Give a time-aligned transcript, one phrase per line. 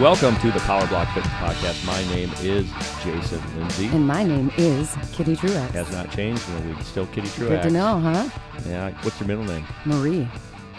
[0.00, 1.84] Welcome to the Power Block Fitness Podcast.
[1.86, 2.66] My name is
[3.04, 3.86] Jason Lindsay.
[3.88, 5.74] And my name is Kitty Truax.
[5.74, 6.82] Has not changed in a week.
[6.84, 7.62] Still Kitty Truax.
[7.64, 8.28] Good to know, huh?
[8.66, 8.90] Yeah.
[9.02, 9.64] What's your middle name?
[9.84, 10.26] Marie.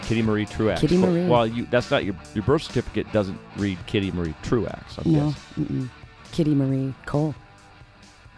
[0.02, 0.80] Kitty Marie Truax.
[0.80, 1.26] Kitty Marie.
[1.28, 4.98] Well, you that's not your your birth certificate doesn't read Kitty Marie Truax.
[4.98, 5.88] I'm No, mm-mm.
[6.32, 7.34] Kitty Marie Cole.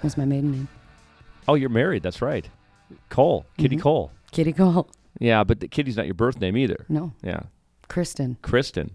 [0.02, 0.68] Was my maiden name.
[1.48, 2.02] Oh, you're married.
[2.02, 2.46] That's right.
[3.08, 3.46] Cole.
[3.56, 3.80] Kitty Mhm.
[3.82, 4.10] Cole.
[4.32, 4.88] Kitty Cole.
[5.18, 6.84] Yeah, but the Kitty's not your birth name either.
[6.90, 7.44] No, Yeah.
[7.88, 8.36] Kristen.
[8.42, 8.94] Kristen.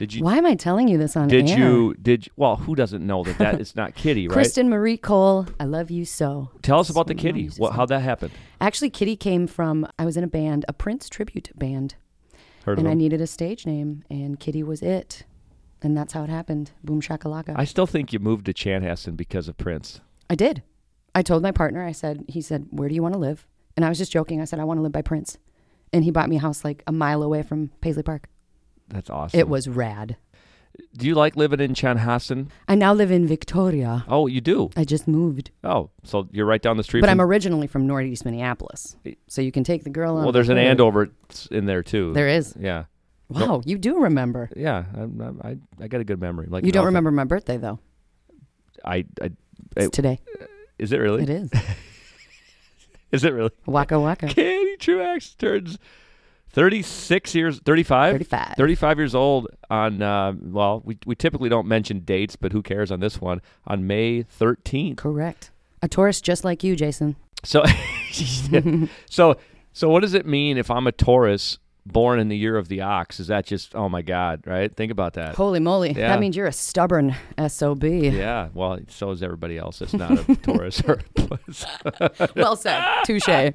[0.00, 0.24] Did you?
[0.24, 1.58] Why am I telling you this on Did air?
[1.58, 1.94] you?
[2.00, 2.56] Did you, well?
[2.56, 4.32] Who doesn't know that that it's not Kitty, right?
[4.32, 6.48] Kristen Marie Cole, I love you so.
[6.62, 7.60] Tell us about the That's what my mom Kitty.
[7.60, 7.72] What?
[7.74, 8.32] How that happened?
[8.62, 11.96] Actually, Kitty came from, I was in a band, a Prince tribute band,
[12.64, 15.24] Heard of and I needed a stage name, and Kitty was it.
[15.82, 16.70] And that's how it happened.
[16.82, 17.52] Boom shakalaka.
[17.54, 20.00] I still think you moved to Chanhassen because of Prince.
[20.30, 20.62] I did.
[21.14, 23.46] I told my partner, I said, he said, Where do you want to live?
[23.76, 24.40] And I was just joking.
[24.40, 25.36] I said, I want to live by Prince.
[25.92, 28.30] And he bought me a house like a mile away from Paisley Park.
[28.90, 29.38] That's awesome.
[29.38, 30.16] It was rad.
[30.96, 32.48] Do you like living in Chanhassen?
[32.68, 34.04] I now live in Victoria.
[34.08, 34.70] Oh, you do.
[34.76, 35.50] I just moved.
[35.64, 37.00] Oh, so you're right down the street.
[37.00, 38.96] But from, I'm originally from Northeast Minneapolis.
[39.26, 40.22] So you can take the girl on.
[40.24, 40.58] well, there's an.
[40.58, 41.10] Andover
[41.50, 42.12] in there too.
[42.12, 42.54] There is.
[42.58, 42.84] Yeah,
[43.28, 44.48] Wow, you do remember.
[44.56, 44.84] yeah.
[44.94, 46.46] I'm, I I got a good memory.
[46.48, 47.78] Like You don't remember my birthday, though.
[48.84, 49.30] I, I
[49.76, 50.20] It's today.
[50.78, 51.22] is it really?
[51.24, 51.50] It is.
[53.12, 53.50] Is it really?
[53.66, 54.26] Waka waka.
[54.28, 55.78] Katie Truax turns
[56.52, 58.12] 36 years, 35?
[58.14, 58.54] 35.
[58.56, 62.90] 35 years old on, uh, well, we, we typically don't mention dates, but who cares
[62.90, 63.40] on this one?
[63.66, 64.96] On May 13th.
[64.96, 65.50] Correct.
[65.82, 67.16] A Taurus just like you, Jason.
[67.44, 67.64] So,
[69.08, 69.36] so,
[69.72, 72.80] so what does it mean if I'm a Taurus born in the year of the
[72.82, 73.20] ox?
[73.20, 74.74] Is that just, oh my God, right?
[74.74, 75.36] Think about that.
[75.36, 75.92] Holy moly.
[75.92, 76.08] Yeah.
[76.08, 77.14] That means you're a stubborn
[77.48, 77.84] SOB.
[77.84, 79.78] Yeah, well, so is everybody else.
[79.78, 80.82] that's not a Taurus.
[80.86, 81.00] or
[82.36, 82.84] well said.
[83.04, 83.52] Touche.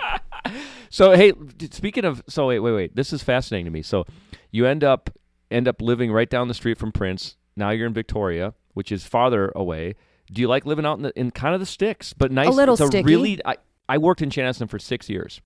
[0.95, 1.33] so, hey,
[1.71, 2.95] speaking of, so wait, wait, wait.
[2.95, 3.81] This is fascinating to me.
[3.81, 4.06] So,
[4.51, 5.09] you end up
[5.51, 7.35] end up living right down the street from Prince.
[7.57, 9.95] Now you're in Victoria, which is farther away.
[10.31, 12.47] Do you like living out in, the, in kind of the sticks, but nice?
[12.47, 13.03] A little it's a sticky.
[13.05, 13.41] really.
[13.44, 13.57] I,
[13.89, 15.41] I worked in Chanhassen for six years,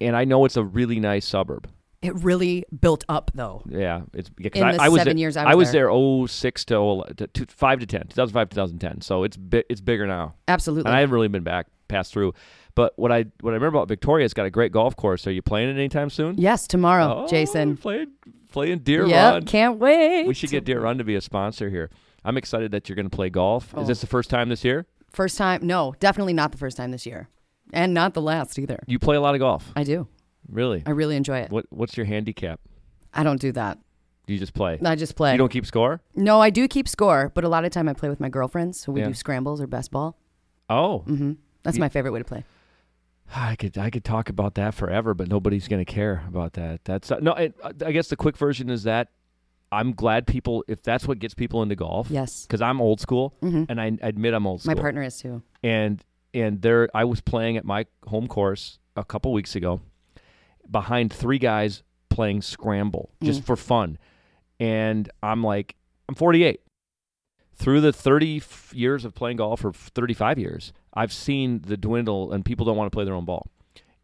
[0.00, 1.68] and I know it's a really nice suburb.
[2.00, 3.64] It really built up, though.
[3.68, 5.90] Yeah, it's yeah, 'cause In I, I was seven there, years I was there.
[5.90, 9.00] Oh, six to, oh, to, to five to ten, 2005 2010.
[9.00, 10.88] So it's bi- it's bigger now, Absolutely.
[10.88, 12.32] and I haven't really been back passed through.
[12.74, 15.26] But what I what I remember about Victoria, it's got a great golf course.
[15.26, 16.36] Are you playing it anytime soon?
[16.38, 17.76] yes, tomorrow, Oh, Jason.
[17.76, 18.08] playing
[18.50, 19.44] playing Deer Yep, Run.
[19.44, 20.26] can't wait.
[20.26, 21.90] We should get Deer Run to be a sponsor here.
[22.24, 23.72] I'm excited that you're going to play golf.
[23.74, 23.82] Oh.
[23.82, 24.86] Is this the first time this year?
[25.10, 25.60] First time?
[25.66, 27.28] No, definitely not the first time this year,
[27.72, 28.78] and not the last either.
[28.86, 30.06] You play a lot of golf, I do.
[30.48, 30.82] really?
[30.86, 31.50] I really enjoy it.
[31.50, 32.60] What What's your handicap?
[33.12, 33.78] I don't do that.
[34.26, 34.78] You just play?
[34.84, 35.32] I just play.
[35.32, 36.00] You don't keep score?
[36.14, 38.80] no, I do keep score, but a lot of time I play with my girlfriends,
[38.80, 39.08] so we Yeah.
[39.08, 40.16] do scrambles or best ball.
[40.70, 42.44] Oh, hmm That's my favorite way to play.
[43.34, 46.84] I could I could talk about that forever, but nobody's going to care about that.
[46.84, 47.32] That's uh, no.
[47.32, 49.08] It, I guess the quick version is that
[49.70, 52.08] I'm glad people if that's what gets people into golf.
[52.10, 52.44] Yes.
[52.46, 55.42] Because I'm old school, hmm and I admit I'm old My partner is too.
[55.62, 59.80] and and there I was playing at my home course a couple weeks ago
[60.70, 63.46] behind three guys playing scramble just Mm.
[63.46, 63.98] for fun.
[64.60, 65.76] And I'm like
[66.08, 66.60] I'm 48.
[67.54, 72.32] Through the 30 f- years of playing golf or 35 years, I've seen the dwindle
[72.32, 73.50] and people don't want to play their own ball.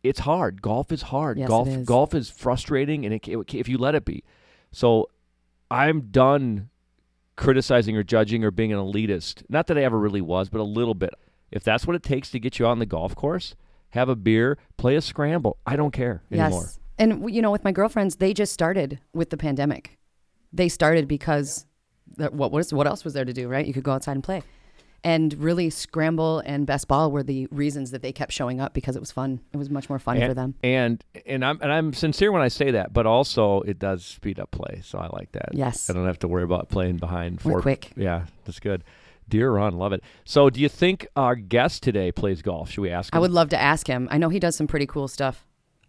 [0.02, 0.62] It's hard.
[0.62, 1.38] Golf is hard.
[1.38, 1.86] Yes, golf is.
[1.86, 4.24] golf is frustrating and it, it, if you let it be.
[4.70, 5.10] So
[5.70, 6.70] I'm done
[7.36, 9.42] criticizing or judging or being an elitist.
[9.48, 11.14] Not that I ever really was, but a little bit.
[11.50, 13.54] If that's what it takes to get you on the golf course,
[13.90, 15.58] have a beer, play a scramble.
[15.66, 16.62] I don't care anymore.
[16.62, 16.78] Yes.
[16.98, 19.98] And you know, with my girlfriends, they just started with the pandemic.
[20.52, 21.64] They started because
[22.16, 23.66] that, what was what else was there to do, right?
[23.66, 24.42] You could go outside and play.
[25.04, 28.96] And really, scramble and best ball were the reasons that they kept showing up because
[28.96, 29.40] it was fun.
[29.52, 30.54] It was much more fun and, for them.
[30.62, 34.40] And and I'm and I'm sincere when I say that, but also it does speed
[34.40, 35.50] up play, so I like that.
[35.52, 35.88] Yes.
[35.88, 37.62] I don't have to worry about playing behind We're four.
[37.62, 37.92] quick.
[37.96, 38.82] Yeah, that's good.
[39.28, 40.02] Deer Run, love it.
[40.24, 42.70] So, do you think our guest today plays golf?
[42.70, 43.18] Should we ask him?
[43.18, 44.08] I would love to ask him.
[44.10, 45.46] I know he does some pretty cool stuff.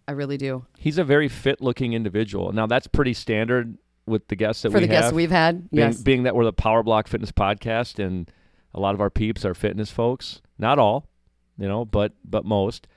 [0.08, 0.66] I really do.
[0.78, 2.52] He's a very fit-looking individual.
[2.52, 5.04] Now, that's pretty standard with the guests that For we the have.
[5.04, 6.02] guests we've had, being, yes.
[6.02, 8.30] being that we're the Power Block Fitness podcast, and
[8.74, 10.42] a lot of our peeps are fitness folks.
[10.58, 11.10] Not all,
[11.58, 12.88] you know, but but most.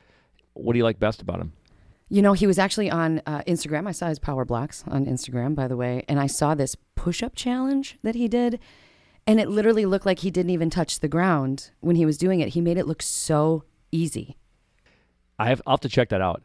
[0.54, 1.52] What do you like best about him?
[2.08, 3.88] You know, he was actually on uh, Instagram.
[3.88, 7.34] I saw his power blocks on Instagram, by the way, and I saw this push-up
[7.34, 8.60] challenge that he did,
[9.26, 12.40] and it literally looked like he didn't even touch the ground when he was doing
[12.40, 12.50] it.
[12.50, 14.36] He made it look so easy.
[15.38, 16.42] I have I'll have to check that out.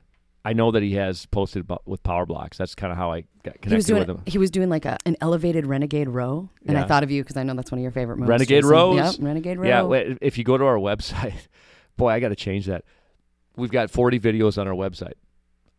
[0.50, 2.58] I know that he has posted about, with Power Blocks.
[2.58, 4.22] That's kind of how I got connected He was doing with him.
[4.26, 6.84] he was doing like a, an elevated renegade row, and Yeah.
[6.86, 8.30] I thought of you because I know that's one of your favorite moves.
[8.30, 8.96] Renegade rows?
[8.96, 9.94] Yep, renegade row.
[9.94, 11.34] Yeah, if you go to our website,
[11.98, 12.86] boy, I got to change that.
[13.58, 15.16] We've got 40 videos on our website,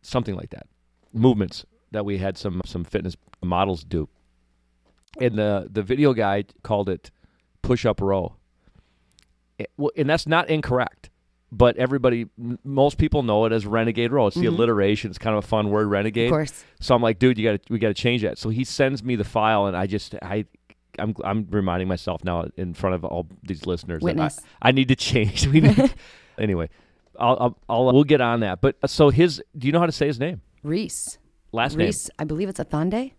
[0.03, 0.67] something like that.
[1.13, 4.07] Movements that we had some some fitness models do.
[5.19, 7.09] and the the video guy called it
[7.63, 8.35] push up row.
[9.57, 11.09] It- well, and that's not incorrect.
[11.51, 14.27] But everybody, m- most people know it as Renegade Row.
[14.27, 15.09] It's the alliteration.
[15.09, 16.29] It's kind of a fun word, Of Renegade.
[16.29, 16.63] course.
[16.79, 18.37] So I'm like, dude, you got to we got to change that.
[18.37, 20.45] So he sends me the file, and I just I.
[20.97, 24.35] I'm, I'm reminding myself now in front of all these listeners Witness.
[24.35, 25.47] that I, I need to change.
[25.51, 25.93] We need,
[26.37, 26.67] anyway,
[27.17, 28.59] I'll, I'll, I'll we'll get on that.
[28.59, 30.41] But uh, so his, do you know how to say his name?
[30.61, 31.17] Reese.
[31.53, 32.09] Last name Reese.
[32.19, 33.13] I believe it's Athande.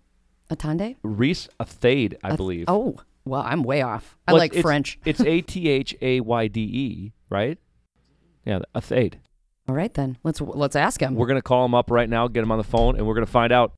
[0.51, 0.97] Atande.
[1.03, 2.67] Reese Athade, I Ath- believe.
[2.69, 4.19] Oh, well, I'm way off.
[4.29, 4.99] I Well, like it's- French.
[5.07, 7.57] It's A T H A Y D E, right?
[8.51, 9.15] Yeah, Athade.
[9.69, 10.19] All right then.
[10.25, 11.15] Let's let's ask him.
[11.15, 13.27] We're gonna call him up right now, get him on the phone, and we're gonna
[13.27, 13.75] find out.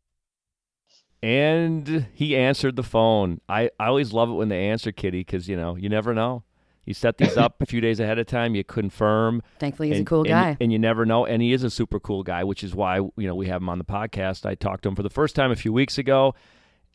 [1.23, 3.43] And he answered the phone.
[3.51, 6.45] I, I always love it when they answer, Kitty, because you know you never know.
[6.87, 8.55] You set these up a few days ahead of time.
[8.55, 9.43] You confirm.
[9.59, 10.57] Thankfully, he's and, a cool guy.
[10.59, 11.27] and you never know.
[11.27, 13.69] And he is a super cool guy, which is why you know we have him
[13.69, 14.47] on the podcast.
[14.47, 16.35] I talked to him for the first time a few weeks ago,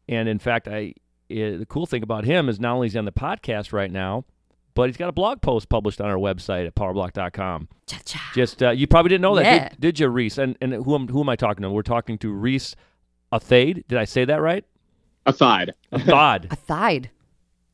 [0.10, 0.96] and in fact, I
[1.30, 3.92] eh, the cool thing about him is not only is he on the podcast right
[3.92, 4.26] now,
[4.78, 7.68] but he's got a blog post published on our website at powerblock.com.
[7.88, 8.32] Cha-cha.
[8.36, 9.70] Just uh, you probably didn't know that, Yeah.
[9.70, 10.38] did, did you, Reese?
[10.38, 11.70] And and who am who am I talking to?
[11.70, 12.76] We're talking to Reese
[13.34, 13.86] Athade.
[13.88, 14.64] Did I say that right?
[15.26, 15.74] Aside.
[15.92, 16.46] Athad.
[16.52, 17.10] Athide.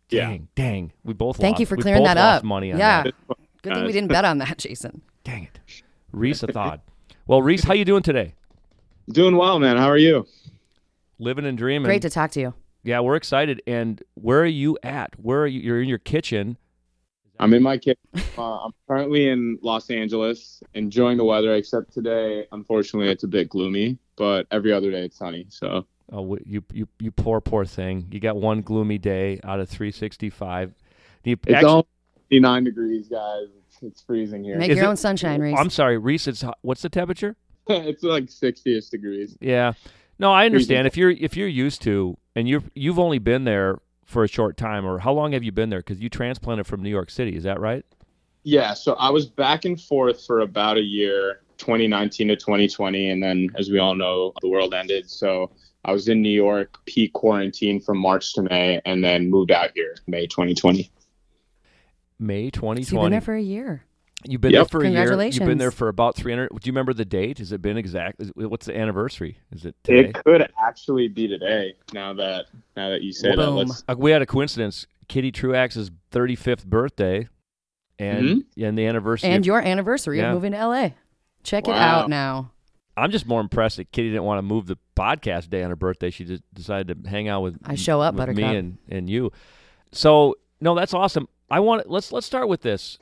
[0.10, 0.28] Yeah.
[0.28, 0.92] Dang, dang.
[1.04, 1.60] We both Thank lost.
[1.60, 2.44] you for we clearing both that lost up.
[2.46, 3.06] money on that.
[3.06, 3.12] Yeah.
[3.28, 3.38] that.
[3.62, 3.94] Good thing we Guys.
[3.94, 5.02] didn't bet on that, Jason.
[5.24, 5.60] Dang it.
[6.12, 6.80] Reese Athad.
[7.28, 8.34] Well, Reese, how you doing today?
[9.10, 9.78] Doing well, man.
[9.78, 10.26] How are you?
[11.20, 11.86] Living and dreaming.
[11.86, 12.54] Great to talk to you.
[12.84, 13.62] Yeah, we're excited.
[13.68, 15.12] And where are you at?
[15.18, 15.60] Where are you?
[15.62, 16.58] You're in your kitchen.
[17.44, 17.98] I'm in my kitchen.
[18.38, 21.54] Uh, I'm currently in Los Angeles, enjoying the weather.
[21.56, 23.98] Except today, unfortunately, it's a bit gloomy.
[24.16, 25.46] But every other day, it's sunny.
[25.50, 28.08] So Oh, you you you poor poor thing.
[28.12, 30.74] You got one gloomy day out of 365.
[31.24, 31.88] You it's actu- all
[32.30, 33.46] 59 degrees, guys.
[33.68, 34.58] It's, it's freezing here.
[34.58, 35.58] Make Is your it- own sunshine, Reese.
[35.58, 36.28] I'm sorry, Reese.
[36.28, 37.36] It's hot- what's the temperature?
[37.68, 39.38] it's like 60ish degrees.
[39.40, 39.74] Yeah.
[40.20, 40.84] No, I understand.
[40.84, 40.86] Freezing.
[40.88, 44.58] If you're if you're used to and you've you've only been there for a short
[44.58, 45.80] time, or how long have you been there?
[45.80, 47.86] Because you transplanted from New York City, is that right?
[48.44, 48.74] Yeah.
[48.74, 53.50] So I was back and forth for about a year, 2019 to 2020, and then,
[53.58, 55.10] as we all know, the world ended.
[55.10, 55.52] So
[55.86, 59.72] I was in New York, peak quarantine from March to May, and then moved out
[59.76, 60.92] here May 2020.
[62.20, 63.12] May So you've been 2020.
[63.12, 63.84] there for a year.
[64.26, 64.60] You've been Yep.
[64.70, 65.24] there for a year.
[65.28, 66.50] You've been there for about 300.
[66.50, 67.40] Do you remember the date?
[67.40, 68.22] Has it been exact?
[68.22, 69.38] is- What's the anniversary?
[69.52, 70.10] Is it today?
[70.10, 71.76] It could actually be today.
[71.94, 72.46] Now that
[72.78, 73.56] now that you say that, Boom.
[73.56, 74.88] let's Uh, we had a coincidence.
[75.10, 77.28] Kitty Truax's 35th birthday,
[78.00, 79.30] and and the anniversary.
[79.30, 80.30] And of- your anniversary Yeah.
[80.30, 80.92] of moving to LA.
[81.44, 82.52] Check it out now.
[82.96, 85.76] I'm just more impressed that Kitty didn't want to move the podcast day on her
[85.76, 86.10] birthday.
[86.12, 89.32] She just decided to hang out with I show up, with me and, and you.
[89.92, 91.28] So no, that's awesome.
[91.50, 92.98] I want let's let's start with this,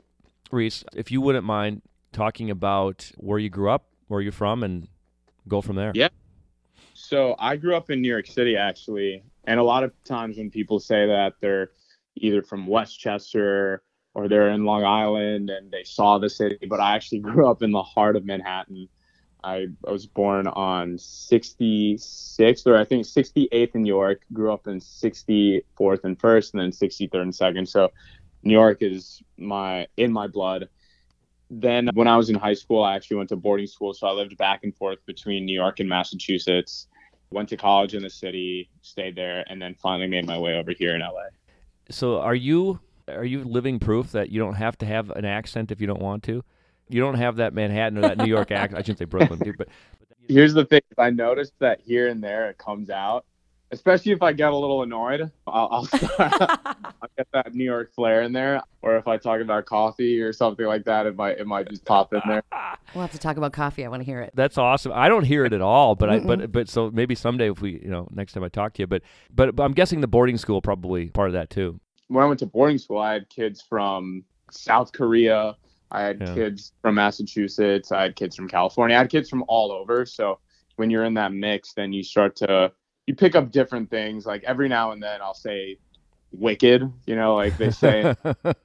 [0.53, 0.83] Reese.
[0.93, 1.81] If you wouldn't mind
[2.11, 4.87] talking about where you grew up, where you're from, and
[5.47, 5.91] go from there.
[5.95, 6.09] Yeah.
[6.93, 10.49] So I grew up in New York City actually, and a lot of times when
[10.49, 11.71] people say that they're
[12.15, 13.83] either from Westchester
[14.13, 17.63] or they're in Long Island and they saw the city, but I actually grew up
[17.63, 18.87] in the heart of Manhattan.
[19.43, 24.67] I, I was born on 66th or I think 68th in New York, grew up
[24.67, 27.67] in 64th and first and then 63rd and second.
[27.67, 27.89] So
[28.43, 30.69] New York is my in my blood.
[31.49, 34.11] Then when I was in high school, I actually went to boarding school, so I
[34.11, 36.87] lived back and forth between New York and Massachusetts.
[37.29, 40.71] Went to college in the city, stayed there, and then finally made my way over
[40.71, 41.27] here in LA.
[41.89, 45.71] So are you are you living proof that you don't have to have an accent
[45.71, 46.43] if you don't want to?
[46.89, 48.77] You don't have that Manhattan or that New York accent.
[48.77, 49.69] I shouldn't say Brooklyn, dude, but
[50.27, 53.25] Here's the thing: I noticed that here and there it comes out,
[53.71, 55.31] especially if I get a little annoyed.
[55.47, 56.11] I'll, I'll, start,
[56.41, 60.33] I'll get that New York flair in there, or if I talk about coffee or
[60.33, 62.43] something like that, it might it might just pop in there.
[62.93, 63.85] We'll have to talk about coffee.
[63.85, 64.31] I want to hear it.
[64.33, 64.91] That's awesome.
[64.93, 67.79] I don't hear it at all, but I but but so maybe someday if we
[67.81, 69.01] you know next time I talk to you, but
[69.33, 71.79] but, but I'm guessing the boarding school probably part of that too.
[72.09, 75.55] when I went to boarding school, I had kids from South Korea.
[75.89, 76.33] I had Yeah.
[76.35, 77.93] kids from Massachusetts.
[77.93, 78.95] I had kids from California.
[78.97, 80.05] I had kids from all over.
[80.05, 80.39] So
[80.75, 82.73] when you're in that mix, then you start to
[83.11, 84.25] you pick up different things.
[84.25, 85.77] Like every now and then, I'll say
[86.31, 88.15] "wicked," you know, like they say.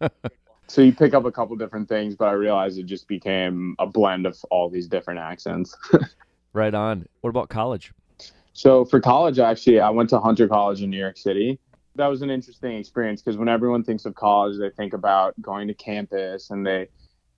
[0.68, 3.86] so you pick up a couple different things, but I realized it just became a
[3.86, 5.76] blend of all these different accents.
[6.52, 7.06] right on.
[7.22, 7.92] What about college?
[8.52, 11.58] So for college, actually, I went to Hunter College in New York City.
[11.96, 15.66] That was an interesting experience because when everyone thinks of college, they think about going
[15.66, 16.86] to campus and they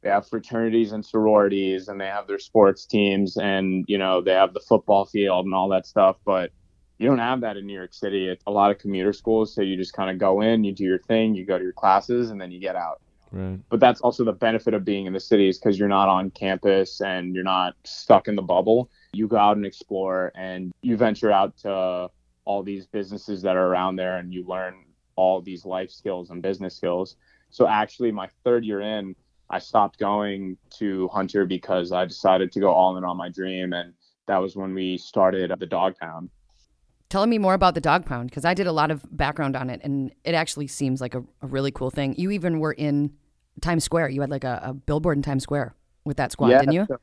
[0.03, 4.33] they have fraternities and sororities and they have their sports teams and you know they
[4.33, 6.17] have the football field and all that stuff.
[6.25, 6.53] But
[6.99, 8.28] you don't have that in New York City.
[8.28, 10.85] It's a lot of commuter schools, so you just kind of go in, you do
[10.85, 13.00] your thing, you go to your classes, and then you get out
[13.31, 13.59] Right.
[13.69, 16.31] but that's also the benefit of being in the city is because you're not on
[16.31, 20.97] campus and you're not stuck in the bubble you go out and explore and you
[20.97, 22.11] venture out to
[22.45, 24.85] all these businesses that are around there and you learn
[25.17, 27.17] all these life skills and business skills.
[27.50, 29.14] So actually my third year in,
[29.50, 33.73] I stopped going to Hunter because I decided to go all in on my dream
[33.73, 33.93] and
[34.26, 36.31] that was when we started the dog pound.
[37.09, 39.71] Tell me more about the dog pound because I did a lot of background on
[39.71, 42.15] it and it actually seems like a, a really cool thing.
[42.19, 43.12] You even were in
[43.61, 44.11] Times Square.
[44.11, 45.75] You had like a, a billboard in Times Square
[46.05, 46.87] with that squad, yeah, didn't you?
[46.87, 46.99] So,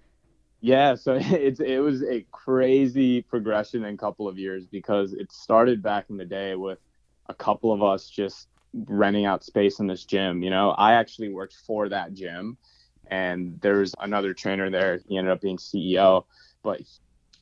[0.61, 5.31] yeah, so it's it was a crazy progression in a couple of years because it
[5.31, 6.79] started back in the day with
[7.27, 10.43] a couple of us just renting out space in this gym.
[10.43, 12.57] You know, I actually worked for that gym,
[13.07, 14.99] and there was another trainer there.
[15.07, 16.25] He ended up being CEO,
[16.63, 16.81] but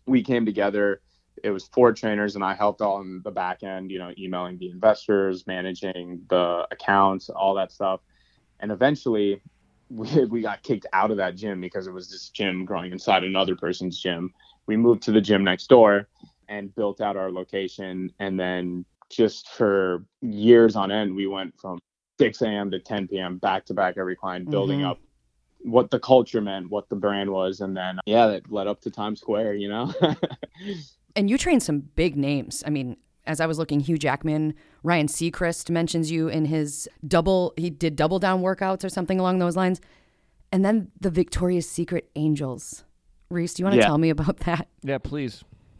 [0.05, 1.01] we came together
[1.43, 4.57] it was four trainers and I helped all in the back end, you know, emailing
[4.57, 8.01] the investors, managing the accounts, all that stuff.
[8.59, 9.41] And eventually
[9.89, 13.23] we, we got kicked out of that gym because it was this gym growing inside
[13.23, 14.33] another person's gym.
[14.65, 16.07] We moved to the gym next door
[16.47, 18.11] and built out our location.
[18.19, 21.79] And then just for years on end, we went from
[22.19, 22.71] 6 a.m.
[22.71, 23.37] to 10 p.m.
[23.37, 24.91] back to back every client, building mm-hmm.
[24.91, 24.99] up
[25.63, 27.61] what the culture meant, what the brand was.
[27.61, 29.93] And then, yeah, that led up to Times Square, you know?
[31.15, 32.63] And you train some big names.
[32.65, 34.53] I mean, as I was looking, Hugh Jackman,
[34.83, 39.39] Ryan Seacrest mentions you in his double, he did double down workouts or something along
[39.39, 39.79] those lines.
[40.51, 42.83] And then the Victoria's Secret Angels.
[43.29, 43.87] Reese, do you want to yeah.
[43.87, 44.67] tell me about that?
[44.83, 45.43] Yeah, please.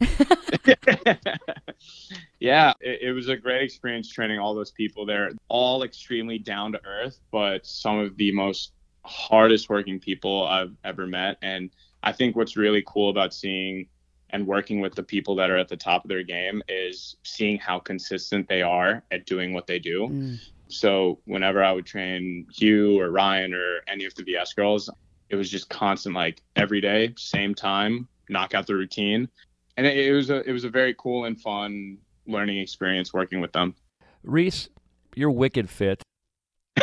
[2.40, 5.30] yeah, it, it, was a great experience training all those people there.
[5.48, 8.72] All extremely down to earth, but some of the most
[9.04, 11.36] hardest working people I've ever met.
[11.42, 11.70] And
[12.02, 13.86] I think what's really cool about seeing
[14.34, 17.56] and working with the people that are at the top of their game is seeing
[17.56, 20.08] how consistent they are at doing what they do.
[20.10, 20.38] Mm.
[20.66, 24.90] So whenever I would train Hugh or Ryan or any of the VS girls,
[25.28, 29.28] it was just constant like every day, same time, knock out the routine.
[29.76, 33.40] And it, it was a it was a very cool and fun learning experience working
[33.40, 33.76] with them.
[34.24, 34.68] Reese,
[35.14, 36.02] you're wicked fit.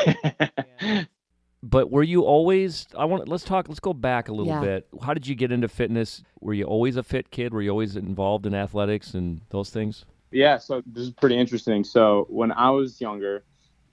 [1.63, 4.61] but were you always i want let's talk let's go back a little yeah.
[4.61, 4.87] bit.
[5.03, 6.23] How did you get into fitness?
[6.39, 7.53] Were you always a fit kid?
[7.53, 10.05] Were you always involved in athletics and those things?
[10.31, 11.83] Yeah so this is pretty interesting.
[11.83, 13.43] So when i was younger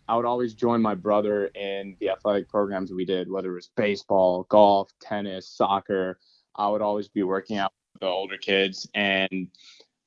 [0.08, 3.70] i would always join my brother in the athletic programs we did whether it was
[3.76, 6.18] baseball golf tennis soccer.
[6.56, 8.88] I would always be working out with the older kids.
[8.94, 9.48] And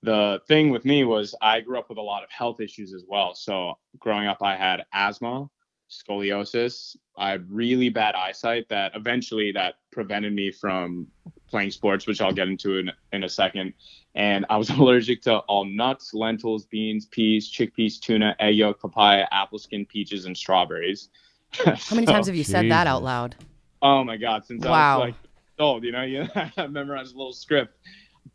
[0.04, 3.06] the thing with me was i grew up with a lot of health issues as
[3.08, 3.36] well.
[3.36, 5.48] So growing up i had asthma
[5.92, 6.96] scoliosis.
[7.18, 11.08] I had really bad eyesight that eventually that prevented me from
[11.48, 13.74] playing sports, which I'll get into in, in a second.
[14.16, 19.28] And I was allergic to all nuts, lentils, beans, peas, chickpeas, tuna, egg yolk, papaya,
[19.32, 21.10] apple skin, peaches, and strawberries.
[21.66, 22.54] How many times have you Jesus.
[22.54, 23.36] said that out loud?
[23.82, 24.72] Oh my God, since wow.
[24.72, 25.16] I was like
[25.60, 27.78] old, you know, you I memorized a little script.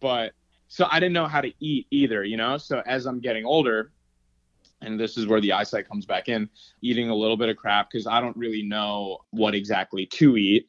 [0.00, 0.32] But
[0.68, 2.58] so I didn't know how to eat either, you know.
[2.58, 3.92] So as I'm getting older,
[4.82, 6.48] and this is where the eyesight comes back in
[6.82, 10.68] eating a little bit of crap because i don't really know what exactly to eat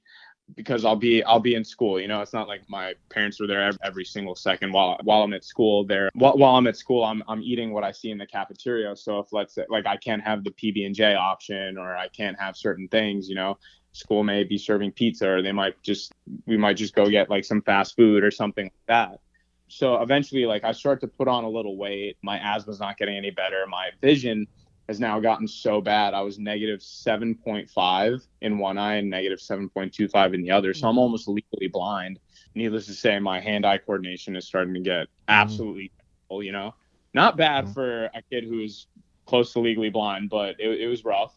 [0.56, 2.22] because i'll be i'll be in school you know?
[2.22, 4.72] It's not like my parents are there every, single second.
[4.72, 7.84] While while i'm at school there while, while i'm at school I'm, I'm eating what
[7.84, 8.96] i see in the cafeteria.
[8.96, 12.56] So if let's say like i can't have the pb&j option or i can't have
[12.56, 13.58] certain things you know
[13.92, 16.14] school may be serving pizza or they might just
[16.46, 19.20] we might just go get like some fast food or something like that
[19.68, 23.18] so eventually like i start to put on a little weight my asthma's not getting
[23.18, 24.48] any better my vision
[24.88, 30.34] has now gotten so bad i was negative 7.5 in one eye and negative 7.25
[30.34, 31.00] in the other so i'm mm-hmm.
[31.00, 32.20] almost legally blind
[32.56, 35.30] needless to say my hand-eye coordination is starting to get mm-hmm.
[35.30, 35.92] absolutely
[36.32, 36.46] mm.
[36.46, 36.74] you know
[37.14, 37.74] not bad mm.
[37.74, 38.88] for a kid who's
[39.26, 41.36] close to legally blind but it, it was rough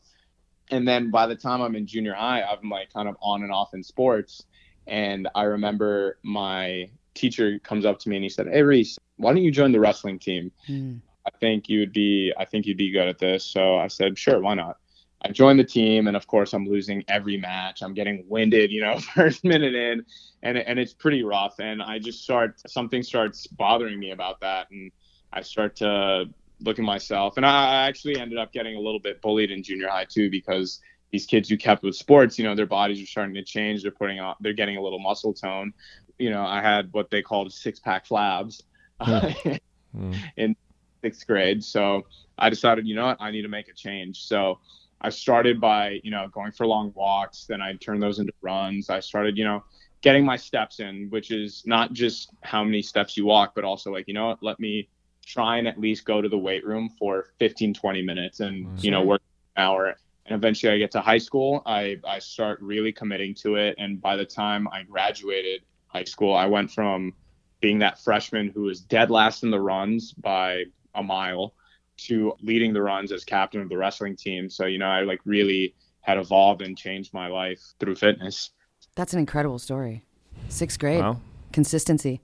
[0.71, 3.53] and then by the time i'm in junior high i'm like kind of on and
[3.53, 4.45] off in sports
[4.87, 9.33] and i remember my teacher comes up to me and he said, "Hey Reese, why
[9.33, 10.53] don't you join the wrestling team?
[10.69, 11.01] Mm.
[11.27, 14.19] I think you would be I think you'd be good at this." So I said,
[14.19, 14.79] "Sure, why not?"
[15.23, 17.83] I joined the team, and of course, I'm losing every match.
[17.83, 20.05] I'm getting winded, you know, first minute in,
[20.43, 21.59] and and it's pretty rough.
[21.59, 24.91] And I just start something starts bothering me about that, and
[25.33, 26.27] I start to
[26.63, 27.37] look at myself.
[27.37, 30.81] And I actually ended up getting a little bit bullied in junior high too, because
[31.11, 33.83] these kids who kept with sports, you know, their bodies are starting to change.
[33.83, 35.73] They're putting on, they're getting a little muscle tone,
[36.21, 38.63] you know, I had what they called six pack flabs
[39.01, 39.59] mm.
[40.37, 40.57] in
[41.03, 41.65] sixth grade.
[41.65, 42.07] So
[42.39, 44.23] I decided, you know what, I need to make a change.
[44.25, 44.59] So
[45.01, 47.47] I started by, you know, going for long walks.
[47.47, 48.91] Then I turned those into runs.
[48.91, 49.65] I started, you know,
[50.03, 53.93] getting my steps in, which is not just how many steps you walk, but also
[53.93, 54.89] like, you know what, let me
[55.25, 58.77] try and at least go to the weight room for 15, 20 minutes and, mm-hmm.
[58.79, 59.23] you know, work
[59.57, 59.97] an hour.
[60.27, 61.63] And eventually I get to high school.
[61.67, 63.75] I, I start really committing to it.
[63.79, 66.35] And by the time I graduated, high school.
[66.35, 67.13] I went from
[67.61, 71.55] being that freshman who was dead last in the runs by a mile
[71.99, 74.49] to leading the runs as captain of the wrestling team.
[74.49, 78.51] So, you know, I like really had evolved and changed my life through fitness.
[78.95, 80.05] That's an incredible story.
[80.49, 81.21] Sixth grade, Wow.
[81.53, 82.21] consistency.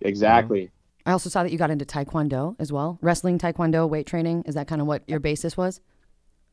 [0.00, 0.70] Exactly.
[1.04, 2.98] I also saw that you got into Taekwondo as well.
[3.00, 4.44] Wrestling, Taekwondo, weight training.
[4.46, 5.80] Is that kind of what your basis was?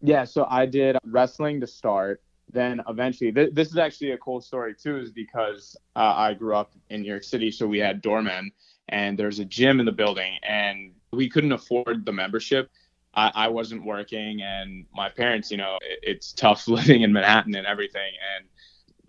[0.01, 2.21] Yeah, so I did wrestling to start.
[2.51, 6.55] Then eventually, th- this is actually a cool story too, is because uh, I grew
[6.55, 8.51] up in New York City, so we had doormen,
[8.89, 12.69] and there's a gym in the building, and we couldn't afford the membership.
[13.13, 17.55] I, I wasn't working, and my parents, you know, it, it's tough living in Manhattan
[17.55, 18.47] and everything, and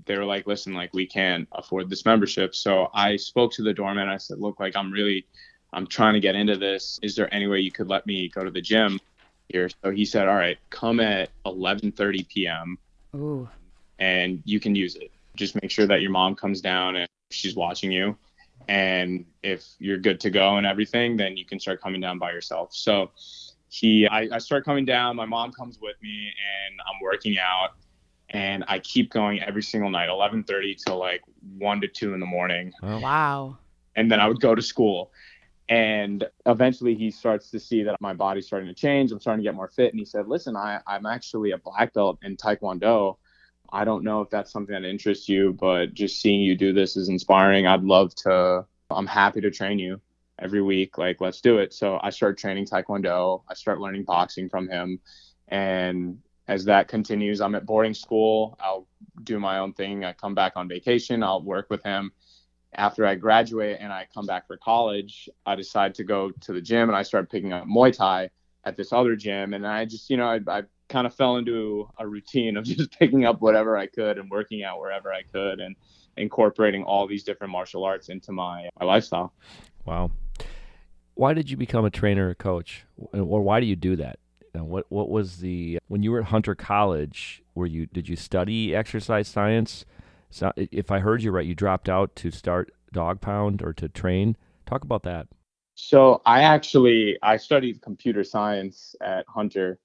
[0.04, 3.72] they were like, "Listen, like we can't afford this membership." So I spoke to the
[3.72, 4.08] doorman.
[4.08, 5.26] I said, "Look, like I'm really,
[5.72, 6.98] I'm trying to get into this.
[7.02, 9.00] Is there any way you could let me go to the gym?"
[9.48, 9.68] here.
[9.82, 12.78] So he said, "All right, come at 11:30 p.m.
[13.14, 13.48] Ooh.
[13.98, 15.10] and you can use it.
[15.36, 18.16] Just make sure that your mom comes down and she's watching you.
[18.68, 22.30] And if you're good to go and everything, then you can start coming down by
[22.32, 23.10] yourself." So
[23.68, 25.16] he, I, I start coming down.
[25.16, 27.70] My mom comes with me, and I'm working out.
[28.30, 31.22] And I keep going every single night, 11:30 till like
[31.58, 33.58] one to two in the morning Wow.
[33.96, 35.10] and then I would go to school.
[35.70, 39.12] And eventually he starts to see that my body's starting to change.
[39.12, 39.92] I'm starting to get more fit.
[39.92, 43.18] And he said, Listen, I, I'm actually a black belt in Taekwondo.
[43.72, 46.96] I don't know if that's something that interests you, but just seeing you do this
[46.96, 47.68] is inspiring.
[47.68, 50.00] I'd love to, I'm happy to train you
[50.40, 50.98] every week.
[50.98, 51.72] Like, let's do it.
[51.72, 53.44] So I start training Taekwondo.
[53.48, 54.98] I start learning boxing from him.
[55.46, 58.58] And as that continues, I'm at boarding school.
[58.58, 58.88] I'll
[59.22, 60.04] do my own thing.
[60.04, 61.22] I come back on vacation.
[61.22, 62.10] I'll work with him
[62.74, 66.60] after I graduate and I come back for college, I decide to go to the
[66.60, 68.30] gym and I start picking up Muay Thai
[68.64, 69.54] at this other gym.
[69.54, 72.96] And I just, you know, I, I kind of fell into a routine of just
[72.98, 75.74] picking up whatever I could and working out wherever I could and
[76.16, 79.32] incorporating all these different martial arts into my, my lifestyle.
[79.84, 80.10] Wow.
[81.14, 84.18] Why did you become a trainer or coach, or why do you do that?
[84.54, 87.42] And what what was the when you were at Hunter College?
[87.54, 89.84] Were you did you study exercise science?
[90.30, 93.88] So if I heard you right, you dropped out to start Dog Pound or to
[93.88, 94.36] train.
[94.66, 95.26] Talk about that.
[95.74, 99.78] So I actually I studied computer science at Hunter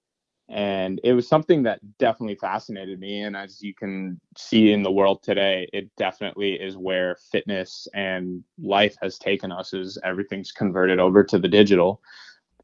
[0.47, 4.91] and it was something that definitely fascinated me and as you can see in the
[4.91, 10.99] world today it definitely is where fitness and life has taken us is everything's converted
[10.99, 11.99] over to the digital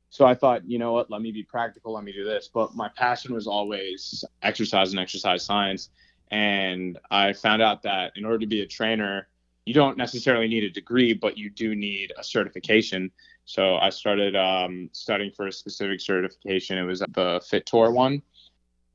[0.10, 2.76] so i thought you know what let me be practical let me do this but
[2.76, 5.90] my passion was always exercise and exercise science
[6.32, 9.28] and i found out that in order to be a trainer
[9.66, 13.12] you don't necessarily need a degree but you do need a certification
[13.46, 16.78] so I started um, studying for a specific certification.
[16.78, 18.22] It was the Fit Tour one.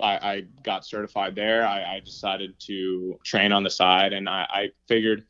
[0.01, 1.66] I, I got certified there.
[1.66, 5.25] I, I, decided to train on the side, and I, I figured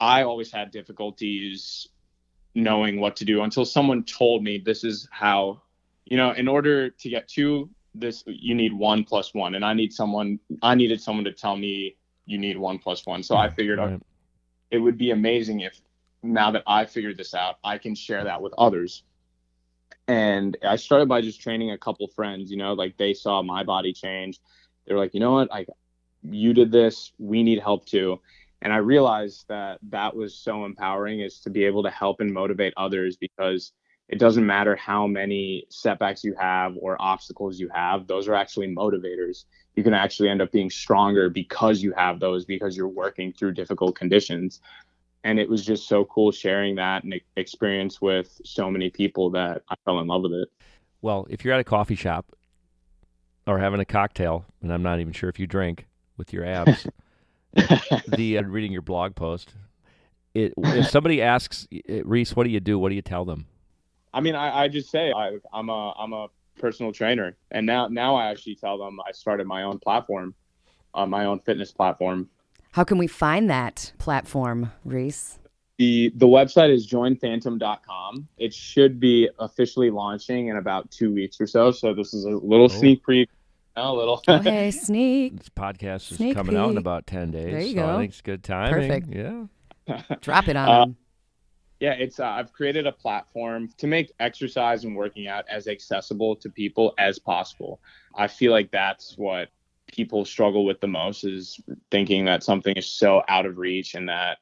[0.00, 1.88] I always had difficulties
[2.54, 5.62] knowing what to do until someone told me this is how,
[6.04, 9.74] you know, in order to get to this, you need one plus one, and I
[9.74, 10.38] need someone.
[10.62, 11.96] I needed someone to tell me
[12.26, 13.22] you need one plus one.
[13.22, 14.00] So I figured Right.
[14.70, 15.80] it would be amazing if
[16.22, 19.04] now that I figured this out, I can share that with others.
[20.06, 23.62] And I started by just training a couple friends, you know, like they saw my
[23.62, 24.40] body change.
[24.86, 25.68] They were like, you know what, like
[26.22, 28.20] you did this, we need help too.
[28.62, 32.32] And I realized that that was so empowering is to be able to help and
[32.32, 33.72] motivate others because
[34.08, 38.68] it doesn't matter how many setbacks you have or obstacles you have, those are actually
[38.68, 39.44] motivators.
[39.76, 43.52] You can actually end up being stronger because you have those, because you're working through
[43.52, 44.60] difficult conditions
[45.24, 49.62] and it was just so cool sharing that and experience with so many people that
[49.68, 50.48] I fell in love with it.
[51.02, 52.26] Well, if you're at a coffee shop
[53.46, 56.86] or having a cocktail, and I'm not even sure if you drink with your abs,
[57.52, 59.54] the uh, reading your blog post,
[60.34, 61.66] it, if somebody asks
[62.04, 62.78] Reese, what do you do?
[62.78, 63.46] What do you tell them?
[64.14, 67.88] I mean, I, I just say I, I'm a I'm a personal trainer, and now
[67.88, 70.34] now I actually tell them I started my own platform,
[70.94, 72.28] uh, my own fitness platform.
[72.72, 75.38] How can we find that platform, Reese?
[75.78, 78.28] The the website is joinphantom.com.
[78.38, 81.70] It should be officially launching in about two weeks or so.
[81.70, 82.68] So this is a little Oh.
[82.68, 83.26] sneak preview,
[83.76, 84.20] a little.
[84.26, 85.36] Oh, hey, sneak.
[85.38, 87.44] This podcast is Sneak coming out in about 10 days.
[87.52, 87.98] There you so I go.
[87.98, 88.72] think it's good timing.
[88.88, 89.08] Perfect.
[89.14, 90.02] Yeah.
[90.20, 90.96] Drop it on Uh, 'em.
[91.80, 96.34] Yeah, it's uh, I've created a platform to make exercise and working out as accessible
[96.36, 97.80] to people as possible.
[98.14, 99.48] I feel like that's what
[99.86, 101.60] people struggle with the most is
[101.90, 104.38] thinking that something is so out of reach and that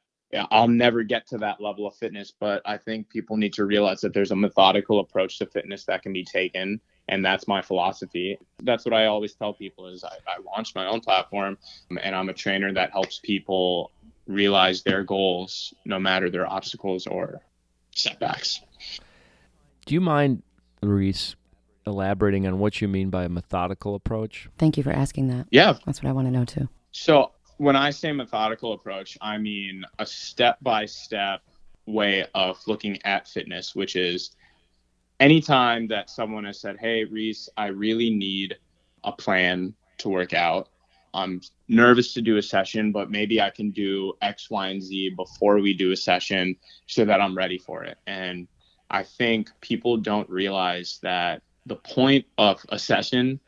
[0.51, 4.01] I'll never get to that level of fitness, but I think people need to realize
[4.01, 8.37] that there's a methodical approach to fitness that can be taken and that's my philosophy.
[8.63, 11.57] That's what I always tell people is I, I launched my own platform
[12.01, 13.91] and I'm a trainer that helps people
[14.27, 17.41] realize their goals no matter their obstacles or
[17.95, 18.61] setbacks.
[19.85, 20.43] Do you mind,
[20.81, 21.35] Reese,
[21.85, 24.49] elaborating on what you mean by a methodical approach?
[24.57, 25.47] Thank you for asking that.
[25.49, 25.75] Yeah.
[25.85, 26.67] That's what I want to know too.
[26.91, 31.41] So when I say methodical approach, I mean a step by step
[31.85, 34.35] way of looking at fitness, which is
[35.19, 38.57] anytime that someone has said, Hey, Reese, I really need
[39.03, 40.69] a plan to work out.
[41.13, 45.11] I'm nervous to do a session, but maybe I can do X, Y, and Z
[45.15, 47.97] before we do a session so that I'm ready for it.
[48.07, 48.47] And
[48.89, 53.39] I think people don't realize that the point of a session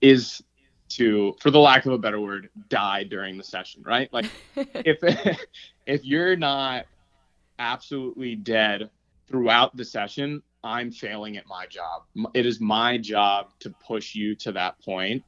[0.00, 0.42] is
[0.90, 4.12] to for the lack of a better word die during the session right?
[4.12, 4.26] Like
[4.56, 4.98] if
[5.86, 6.86] if you're not
[7.58, 8.88] absolutely dead
[9.28, 12.02] throughout the session i'm failing at my job.
[12.34, 15.22] It is my job to push you to that point.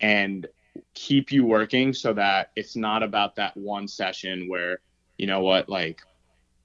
[0.00, 0.46] And
[0.94, 4.80] keep you working so that it's not about that one session where
[5.18, 6.00] you know what like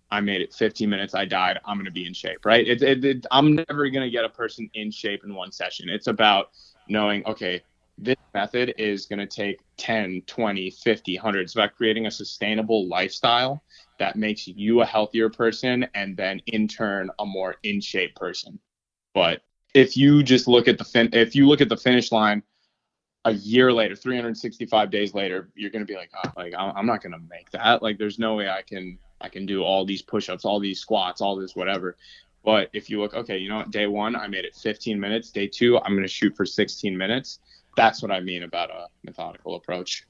[0.09, 1.13] I made it 15 minutes.
[1.13, 1.59] I died.
[1.65, 2.65] I'm going to be in shape, right?
[2.65, 5.89] It, it, it, I'm never going to get a person in shape in one session.
[5.89, 6.51] It's about
[6.87, 7.61] knowing, okay,
[7.97, 11.41] this method is going to take 10, 20, 50, 100.
[11.41, 13.63] It's about creating a sustainable lifestyle
[13.99, 18.59] that makes you a healthier person and then in turn a more in shape person.
[19.13, 19.41] But
[19.73, 22.43] if you just look at the fin- if you look at the finish line
[23.27, 27.03] a year later, 365 days later, you're going to be like, oh, like I'm not
[27.03, 27.83] going to make that.
[27.83, 31.19] Like there's no way I can I can do all these push-ups, all these squats,
[31.19, 31.97] all this whatever.
[32.45, 33.71] But if you look, okay, you know what?
[33.71, 35.31] Day one, I made it 15 minutes.
[35.31, 37.39] Day two, I'm going to shoot for 16 minutes.
[37.75, 40.05] That's what I mean about a methodical approach.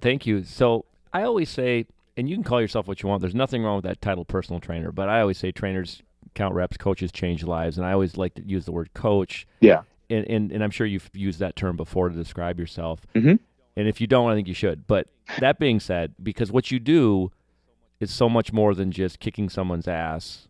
[0.00, 0.42] Thank you.
[0.42, 3.20] So I always say, and you can call yourself what you want.
[3.20, 4.90] There's nothing wrong with that title, personal trainer.
[4.90, 6.02] But I always say trainers
[6.34, 9.46] count reps, coaches change lives, and I always like to use the word coach.
[9.60, 9.82] Yeah.
[10.10, 13.00] And and, and I'm sure you've used that term before to describe yourself.
[13.14, 13.36] Mm-hmm.
[13.76, 14.86] And if you don't, I think you should.
[14.86, 17.30] But that being said, because what you do
[18.00, 20.48] is so much more than just kicking someone's ass,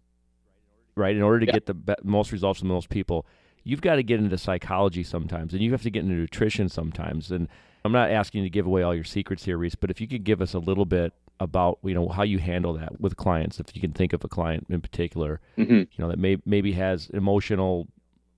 [0.95, 1.15] right?
[1.15, 1.53] In order to yeah.
[1.53, 3.27] get the be- most results from most people,
[3.65, 7.31] you've got to get into psychology sometimes, and you have to get into nutrition sometimes.
[7.31, 7.49] And
[7.85, 10.09] I'm not asking you to give away all your secrets here, Reese, but if you
[10.09, 13.61] could give us a little bit about you know how you handle that with clients,
[13.61, 15.73] if you can think of a client in particular, mm-hmm.
[15.73, 17.89] you know that may, maybe has emotional,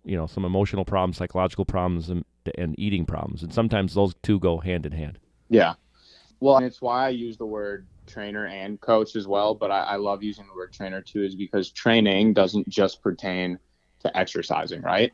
[0.04, 2.24] you know, some emotional problems, psychological problems, and,
[2.56, 5.18] and eating problems, and sometimes those two go hand in hand.
[5.48, 5.74] Yeah,
[6.40, 9.80] well, and it's why I use the word trainer and coach as well, but I,
[9.82, 13.58] I, love using the word trainer too, is because training doesn't just pertain
[14.00, 15.12] to exercising, right?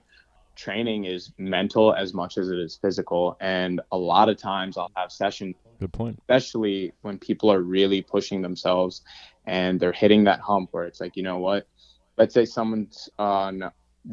[0.55, 3.37] Training is mental as much as it is physical.
[3.41, 5.57] And a lot of times I'll have sessions.
[5.81, 6.19] Good point.
[6.21, 9.03] Especially when people are really pushing themselves
[9.45, 11.67] and they're hitting that hump where it's like, you know what?
[12.17, 13.71] Let's say someone's on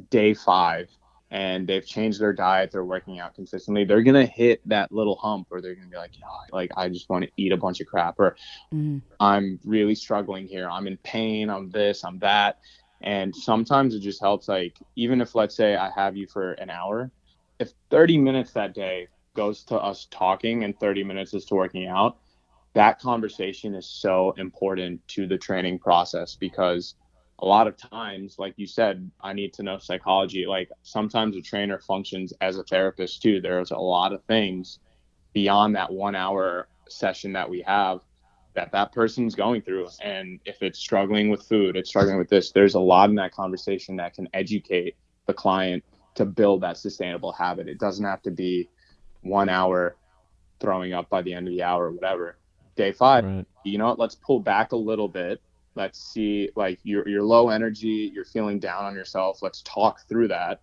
[0.10, 0.90] day five
[1.32, 5.48] and they've changed their diet, they're working out consistently, they're gonna hit that little hump
[5.50, 7.88] where they're gonna be like, oh, like I just want to eat a bunch of
[7.88, 8.36] crap, or
[8.74, 9.02] mm.
[9.20, 12.60] I'm really struggling here, I'm in pain, I'm this, I'm that.
[13.02, 16.70] And sometimes it just helps, like, even if let's say I have you for an
[16.70, 17.12] hour,
[17.60, 21.88] if 30 minutes that day goes to us talking and 30 minutes is to working
[21.88, 22.18] out,
[22.74, 26.96] that conversation is so important to the training process because
[27.40, 30.46] a lot of times, like you said, I need to know psychology.
[30.46, 33.42] Like sometimes a trainer functions as a therapist too.
[33.42, 34.80] There's a lot of things
[35.34, 38.02] beyond that one hour session that we have
[38.56, 39.88] that that person's going through.
[40.02, 43.34] And if it's struggling with food, it's struggling with this, there's a lot in that
[43.34, 45.84] conversation that can educate the client
[46.16, 47.68] to build that sustainable habit.
[47.68, 48.70] It doesn't have to be
[49.22, 49.96] one hour
[50.60, 52.38] throwing up by the end of the hour or whatever.
[52.76, 53.46] Day five, right.
[53.64, 54.00] you know what?
[54.00, 55.42] Let's pull back a little bit
[55.76, 59.42] let's see like you're, you're low energy you're feeling down on yourself.
[59.42, 60.62] Let's talk through that.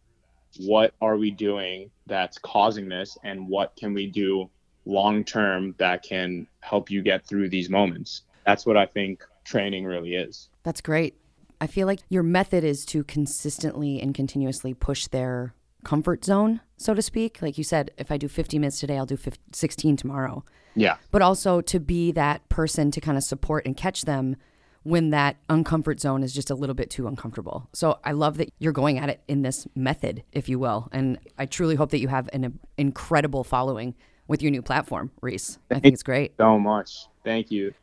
[0.58, 4.50] What are we doing that's causing this and what can we do
[4.84, 8.22] long term that can help you get through these moments?
[8.46, 10.48] That's what i think training really is.
[10.62, 11.16] That's great.
[11.60, 16.94] I feel like your method is to consistently and continuously push their comfort zone so
[16.94, 17.42] to speak.
[17.42, 20.44] Like you said if i do 50 minutes today i'll do 50, 16 tomorrow.
[20.74, 20.96] Yeah.
[21.10, 24.36] But also to be that person to kind of support and catch them
[24.82, 27.68] when that uncomfort zone is just a little bit too uncomfortable.
[27.72, 30.88] So I love that you're going at it in this method, if you will.
[30.92, 33.94] And I truly hope that you have an uh, incredible following
[34.26, 35.58] with your new platform, Reese.
[35.70, 36.34] I think it's great.
[36.38, 37.06] So much.
[37.24, 37.74] Thank you.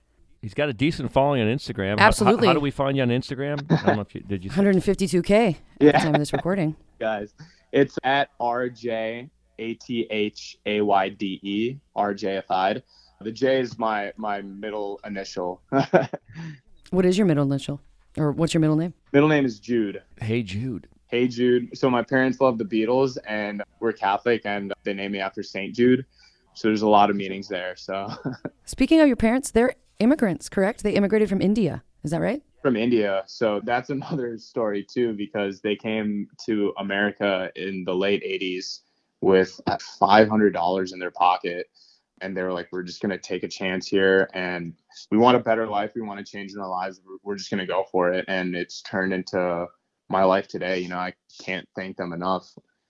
[0.41, 1.97] He's got a decent following on Instagram.
[1.97, 2.47] Absolutely.
[2.47, 3.69] How, how, how do we find you on Instagram?
[3.71, 5.91] I don't know if you did you 152k at yeah.
[5.91, 6.75] the time of this recording.
[6.99, 7.33] Guys,
[7.71, 9.29] it's at RJ
[9.59, 12.81] A T H A Y D E RJ
[13.21, 15.61] The J is my my middle initial.
[16.91, 17.81] What is your middle initial?
[18.17, 18.93] Or what's your middle name?
[19.11, 20.01] Middle name is Jude.
[20.21, 20.87] Hey, Jude.
[21.07, 21.77] Hey, Jude.
[21.77, 25.75] So my parents love the Beatles and we're Catholic and they named me after St.
[25.75, 26.05] Jude.
[26.53, 27.75] So there's a lot of meanings there.
[27.75, 28.07] So
[28.65, 30.83] Speaking of your parents, they're immigrants, correct?
[30.83, 31.83] They immigrated from India.
[32.03, 32.41] Is that right?
[32.61, 33.23] from India.
[33.27, 38.81] So that's another story too, because they came to America in the late 80s
[39.21, 41.67] with $500 in their pocket.
[42.21, 44.29] And they were like, we're just going to take a chance here.
[44.33, 44.73] And
[45.11, 45.91] we want a better life.
[45.95, 47.01] We want to change in our lives.
[47.23, 48.25] We're just going to go for it.
[48.27, 49.67] And it's turned into
[50.09, 50.79] my life today.
[50.79, 52.47] You know, I can't thank them enough.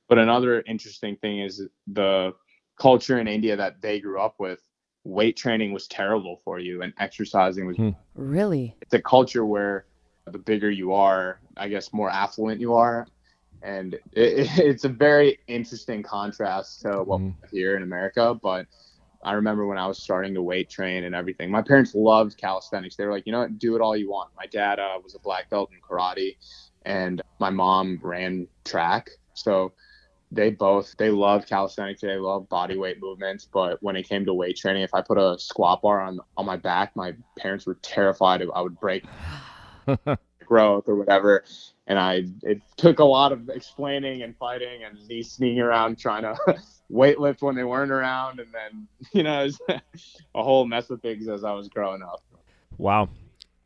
[0.09, 2.33] But another interesting thing is the
[2.79, 4.61] culture in India that they grew up with
[5.03, 7.91] weight training was terrible for you and exercising was Hmm.
[8.15, 8.75] Really?
[8.81, 9.85] it's a culture where
[10.25, 13.07] the bigger you are i guess more affluent you are
[13.63, 14.01] and it,
[14.59, 18.65] it's a very interesting contrast to what we have here in america but
[19.23, 22.95] i remember when i was starting to weight train and everything my parents loved calisthenics.
[22.95, 23.59] They were like you know what?
[23.59, 24.29] Do it all you want.
[24.35, 26.37] My dad uh, was a black belt in karate
[26.85, 29.09] and my mom ran track.
[29.33, 29.73] So
[30.31, 32.01] they both they love calisthenics.
[32.01, 33.47] They love body weight movements.
[33.51, 36.45] But when it came to weight training if i put a squat bar on on
[36.45, 39.05] my back my parents were terrified i would break
[40.45, 41.43] growth or whatever
[41.87, 46.23] and i it took a lot of explaining and fighting and me sneaking around trying
[46.23, 46.35] to
[46.91, 50.01] weightlift when they weren't around and then you know it was
[50.35, 52.21] a whole mess of things as i was growing up
[52.77, 53.09] Wow.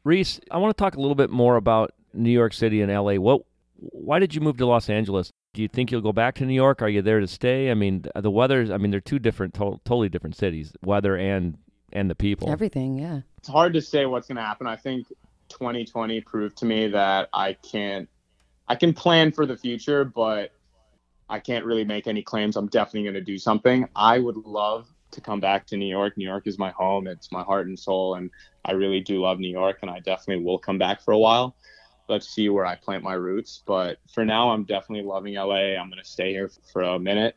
[0.03, 3.15] Reese, I want to talk a little bit more about New York City and LA.
[3.15, 3.41] What
[3.75, 5.31] why did you move to Los Angeles?
[5.53, 6.81] Do you think you'll go back to New York?
[6.81, 7.71] Are you there to stay?
[7.71, 8.71] I mean, the- weather's.
[8.71, 11.57] I mean, they're two different to- totally different cities, weather and
[11.91, 12.49] and the people.
[12.49, 13.21] Everything, yeah.
[13.37, 14.65] it's hard to say what's going to happen.
[14.65, 15.07] I think
[15.51, 18.09] 2020 proved to me that I can't,
[18.67, 20.51] I can plan for the future, but
[21.29, 22.55] I can't really make any claims.
[22.55, 23.87] I'm definitely going to do something.
[23.95, 26.17] I would love to come back to New York.
[26.17, 27.07] New York is my home.
[27.07, 28.15] It's my heart and soul.
[28.15, 28.31] And
[28.65, 29.79] I really do love New York.
[29.81, 31.55] And I definitely will come back for a while.
[32.07, 33.61] Let's see where I plant my roots.
[33.65, 35.75] But for now, I'm definitely loving LA.
[35.77, 37.35] I'm going to stay here for a minute.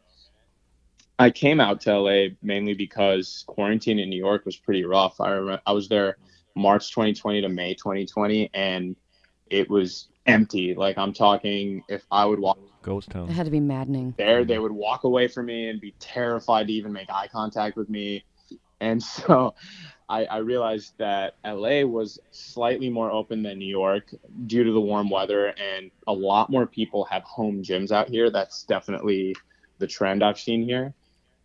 [1.18, 5.20] I came out to LA mainly because quarantine in New York was pretty rough.
[5.20, 6.16] I remember I was there
[6.54, 8.96] March 2020 to May 2020, and
[9.50, 10.74] it was empty.
[10.74, 14.14] Like I'm talking, if I would walk Ghost town, It had to be maddening.
[14.18, 17.76] there, they would walk away from me and be terrified to even make eye contact
[17.76, 18.24] with me.
[18.80, 19.54] And so
[20.08, 24.10] I, I realized that LA was slightly more open than New York
[24.46, 28.30] due to the warm weather, and a lot more people have home gyms out here.
[28.30, 29.34] That's definitely
[29.78, 30.94] the trend I've seen here.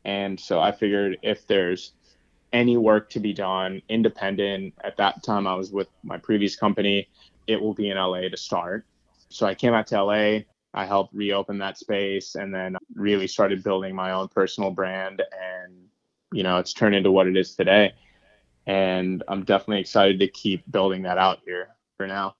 [0.06, 1.94] And so I figured if there's
[2.54, 7.08] any work to be done independent, at that time I was with my previous company,
[7.48, 8.86] it will be in LA to start.
[9.30, 10.40] So I came out to LA.
[10.74, 15.22] I helped reopen that space and then really started building my own personal brand.
[15.22, 15.74] And,
[16.32, 17.94] you know, it's turned into what it is today.
[18.68, 22.36] And I'm definitely excited to keep building that out here for now.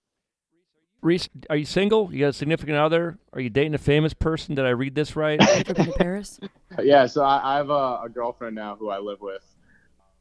[1.02, 2.12] Reese, are you single?
[2.12, 3.18] You got a significant other?
[3.32, 4.54] Are you dating a famous person?
[4.54, 5.40] Did I read this right?
[5.40, 6.38] Ever been to Paris?
[6.80, 9.59] Yeah, so I, I have a, a girlfriend now who I live with, who,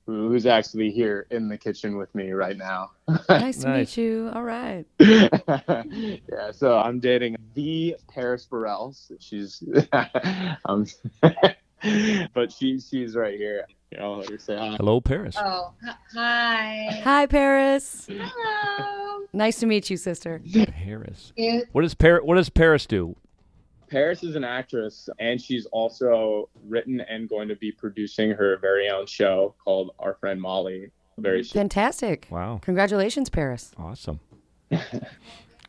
[0.09, 2.91] who's actually here in the kitchen with me right now.
[3.29, 3.97] Nice to Nice.
[3.97, 4.31] meet you.
[4.33, 4.85] All right.
[4.99, 8.95] yeah, so I'm dating the Paris Berelc.
[9.19, 9.63] She's,
[10.65, 10.85] um,
[12.33, 13.65] but she she's right here.
[13.91, 14.75] You know, let her say hi.
[14.77, 15.35] Hello, Paris.
[15.39, 15.73] Oh,
[16.13, 17.01] hi.
[17.03, 18.07] Hi, Paris.
[18.09, 19.25] Hello.
[19.33, 20.41] Nice to meet you, sister.
[20.67, 21.33] Paris.
[21.71, 22.21] What does Paris?
[22.23, 23.15] What does Paris do?
[23.89, 28.89] Paris is an actress, and she's also written and going to be producing her very
[28.89, 31.61] own show called Our Friend Molly very soon.
[31.61, 32.27] Fantastic.
[32.29, 33.71] Wow, Congratulations, Paris.
[33.77, 34.19] awesome.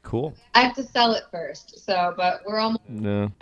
[0.02, 0.34] Cool.
[0.54, 1.84] I have to sell it first.
[1.84, 2.88] So, but we're almost.
[2.88, 3.30] No.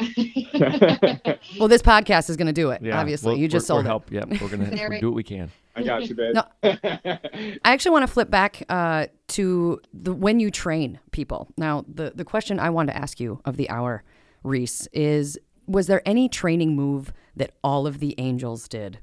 [1.59, 2.83] Well, this podcast is going to do it.
[2.83, 2.99] Yeah.
[3.01, 3.87] obviously, we'll- you just we're, sold we're it.
[3.87, 4.13] help.
[4.13, 4.41] Yep.
[4.41, 5.51] We're gonna we'll do what we can.
[5.77, 6.35] I got you, babe.
[6.35, 6.43] No.
[6.65, 11.49] I actually want to flip back uh, to the when you train people.
[11.57, 14.03] Now, the the question I wanted to ask you of the hour,
[14.43, 19.01] Reese, is was there any training move that all of the angels did,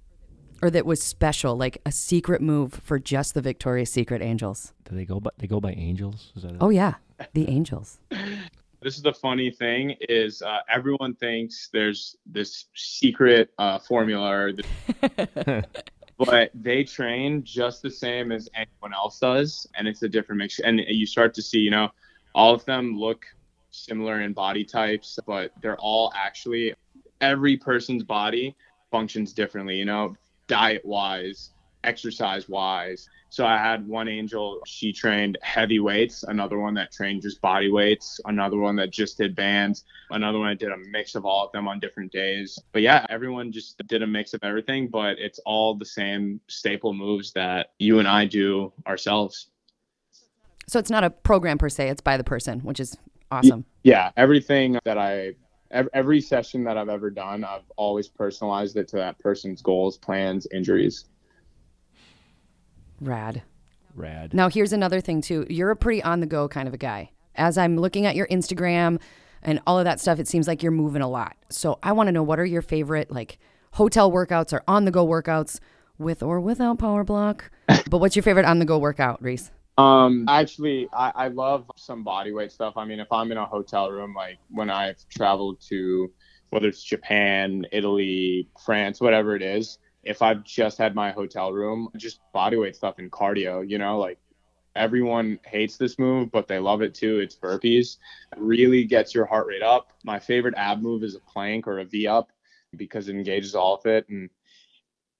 [0.62, 4.74] or that was special, like a secret move for just the Victoria's Secret angels?
[4.90, 5.30] Do they go by?
[5.38, 6.32] They go by angels.
[6.36, 6.58] Is that it?
[6.62, 6.96] Oh yeah,
[7.34, 8.00] the angels.
[8.86, 14.54] this is the funny thing is uh, everyone thinks there's this secret uh, formula or
[14.54, 15.66] the,
[16.20, 20.60] but they train just the same as anyone else does and it's a different mix
[20.60, 21.90] and you start to see you know
[22.36, 23.26] all of them look
[23.76, 26.74] similar in body types but they're all actually
[27.22, 28.56] every person's body
[28.92, 30.16] functions differently you know
[30.48, 31.52] diet wise
[31.84, 37.22] exercise wise so i had one angel she trained heavy weights another one that trained
[37.22, 41.16] just body weights another one that just did bands another one that did a mix
[41.16, 42.60] of all of them on different days.
[42.72, 46.94] But yeah everyone just did a mix of everything but it's all the same staple
[46.94, 49.48] moves that you and i do ourselves.
[50.68, 52.98] So it's not a program per se; it's by the person, which is
[53.32, 53.66] awesome.
[53.84, 55.34] yeah everything that i
[55.72, 60.48] every session that i've ever done i've always personalized it to that person's goals plans
[60.54, 61.06] injuries
[63.02, 63.44] Rad.
[63.94, 64.34] Rad.
[64.34, 65.46] Now, here's another thing, too.
[65.50, 67.12] You're a pretty on the go kind of a guy.
[67.36, 69.00] As I'm looking at your Instagram
[69.42, 71.36] and all of that stuff, it seems like you're moving a lot.
[71.50, 73.38] So I want to know what are your favorite, like,
[73.74, 75.60] hotel workouts or on the go workouts
[75.98, 77.52] with or without Power Block?
[77.68, 79.52] but what's your favorite on the go workout, Reese?
[79.78, 82.78] Um, actually, I, I love some body weight stuff.
[82.78, 86.12] I mean, if I'm in a hotel room, like when I've traveled to
[86.50, 91.90] whether it's Japan, Italy, France, whatever it is, if I've just had my hotel room,
[91.98, 94.20] just body weight stuff and cardio, you know, like
[94.76, 97.20] everyone hates this move, but they love it too.
[97.20, 97.98] It's burpees.
[98.38, 99.92] Really gets your heart rate up.
[100.04, 102.32] My favorite ab move is a plank or a V up
[102.78, 104.08] because it engages all of it.
[104.10, 104.30] And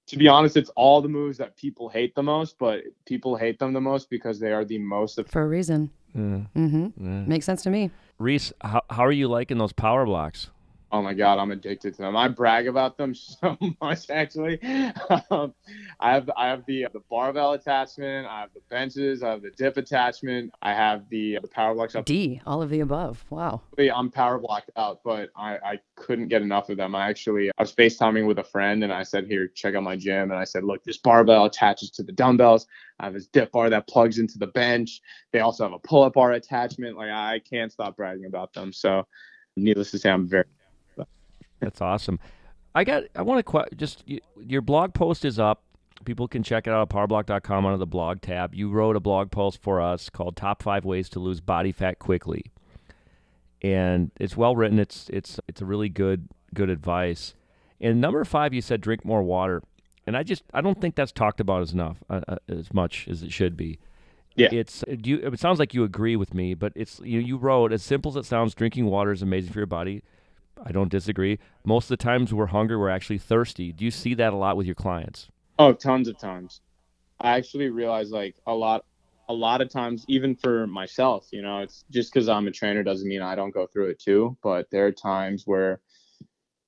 [0.06, 3.58] to be honest, it's all the moves that people hate the most, but people hate
[3.58, 5.90] them the most because they are the most For a reason.
[6.14, 6.20] Yeah.
[6.56, 6.86] Mm-hmm.
[6.96, 7.24] Yeah.
[7.26, 7.90] Makes sense to me.
[8.18, 10.50] Rhys, how, how are you liking those power blocks?
[10.92, 12.16] Oh my god, I'm addicted to them.
[12.16, 14.08] I brag about them so much.
[14.08, 14.62] Actually,
[15.30, 15.52] um,
[15.98, 18.26] I have I have the the barbell attachment.
[18.26, 19.22] I have the benches.
[19.22, 20.52] I have the dip attachment.
[20.62, 21.96] I have the the power blocks.
[21.96, 22.04] Up.
[22.04, 23.24] D, all of the above.
[23.30, 23.62] Wow.
[23.78, 26.94] I'm power blocked out, but I I couldn't get enough of them.
[26.94, 29.96] I actually I was FaceTiming with a friend and I said, here, check out my
[29.96, 30.30] gym.
[30.30, 32.66] And I said, look, this barbell attaches to the dumbbells.
[33.00, 35.00] I have this dip bar that plugs into the bench.
[35.32, 36.96] They also have a pull up bar attachment.
[36.96, 38.72] Like I can't stop bragging about them.
[38.72, 39.06] So,
[39.56, 40.44] needless to say, I'm very
[41.60, 42.18] That's awesome.
[42.74, 43.04] I got.
[43.14, 44.04] I want to qu- just
[44.38, 45.62] your blog post is up.
[46.04, 48.54] People can check it out at powerblock.com under the blog tab.
[48.54, 51.98] You wrote a blog post for us called "Top Five Ways to Lose Body Fat
[51.98, 52.44] Quickly,"
[53.62, 54.78] and it's well written.
[54.78, 57.34] It's it's it's a really good good advice.
[57.80, 59.62] And number five, you said drink more water,
[60.06, 63.08] and I just I don't think that's talked about as enough uh, uh, as much
[63.08, 63.78] as it should be.
[64.34, 64.48] Yeah.
[64.52, 67.72] It's do you, it sounds like you agree with me, but it's you you wrote
[67.72, 68.54] as simple as it sounds.
[68.54, 70.02] Drinking water is amazing for your body.
[70.64, 71.38] I don't disagree.
[71.64, 73.72] Most of the times we're hungry, we're actually thirsty.
[73.72, 75.28] Do you see that a lot with your clients?
[75.58, 76.60] Oh, tons of times.
[77.20, 78.84] I actually realize like a lot
[79.28, 82.82] a lot of times even for myself, you know, it's just cuz I'm a trainer
[82.82, 85.80] doesn't mean I don't go through it too, but there are times where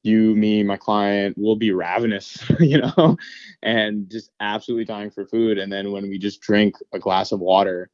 [0.03, 3.17] you, me, my client will be ravenous, you know,
[3.63, 7.41] and just absolutely dying for food and then when we just drink a glass of
[7.41, 7.91] water,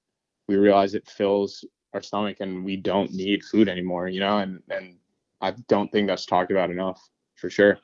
[0.49, 4.63] we realize it fills our stomach and we don't need food anymore, you know, and
[4.71, 4.97] and
[5.45, 7.01] I don't think that's talked about enough
[7.37, 7.79] for sure.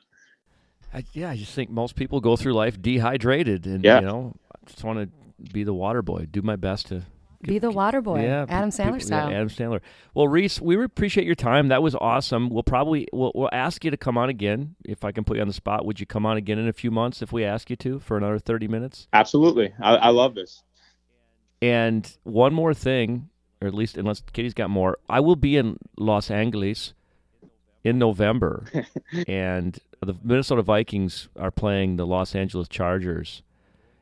[0.93, 3.99] I, yeah, I just think most people go through life dehydrated, and Yeah.
[3.99, 6.27] you know, I just want to be the water boy.
[6.29, 7.03] Do my best to
[7.43, 8.23] Be the water boy.
[8.23, 9.29] yeah, Adam Sandler people- style.
[9.29, 9.79] Yeah, Adam Sandler.
[10.13, 11.69] Well, Rhys, we appreciate your time.
[11.69, 12.49] That was awesome.
[12.49, 15.41] We'll probably we'll, we'll ask you to come on again if I can put you
[15.41, 15.85] on the spot.
[15.85, 18.17] Would you come on again in a few months if we ask you to for
[18.17, 19.07] another thirty minutes?
[19.13, 19.73] Absolutely.
[19.81, 20.63] I, I love this.
[21.61, 23.29] And one more thing,
[23.61, 26.93] or at least unless Kitty's got more, I will be in Los Angeles
[27.83, 28.65] in November,
[29.27, 33.41] and the Minnesota Vikings are playing the Los Angeles Chargers,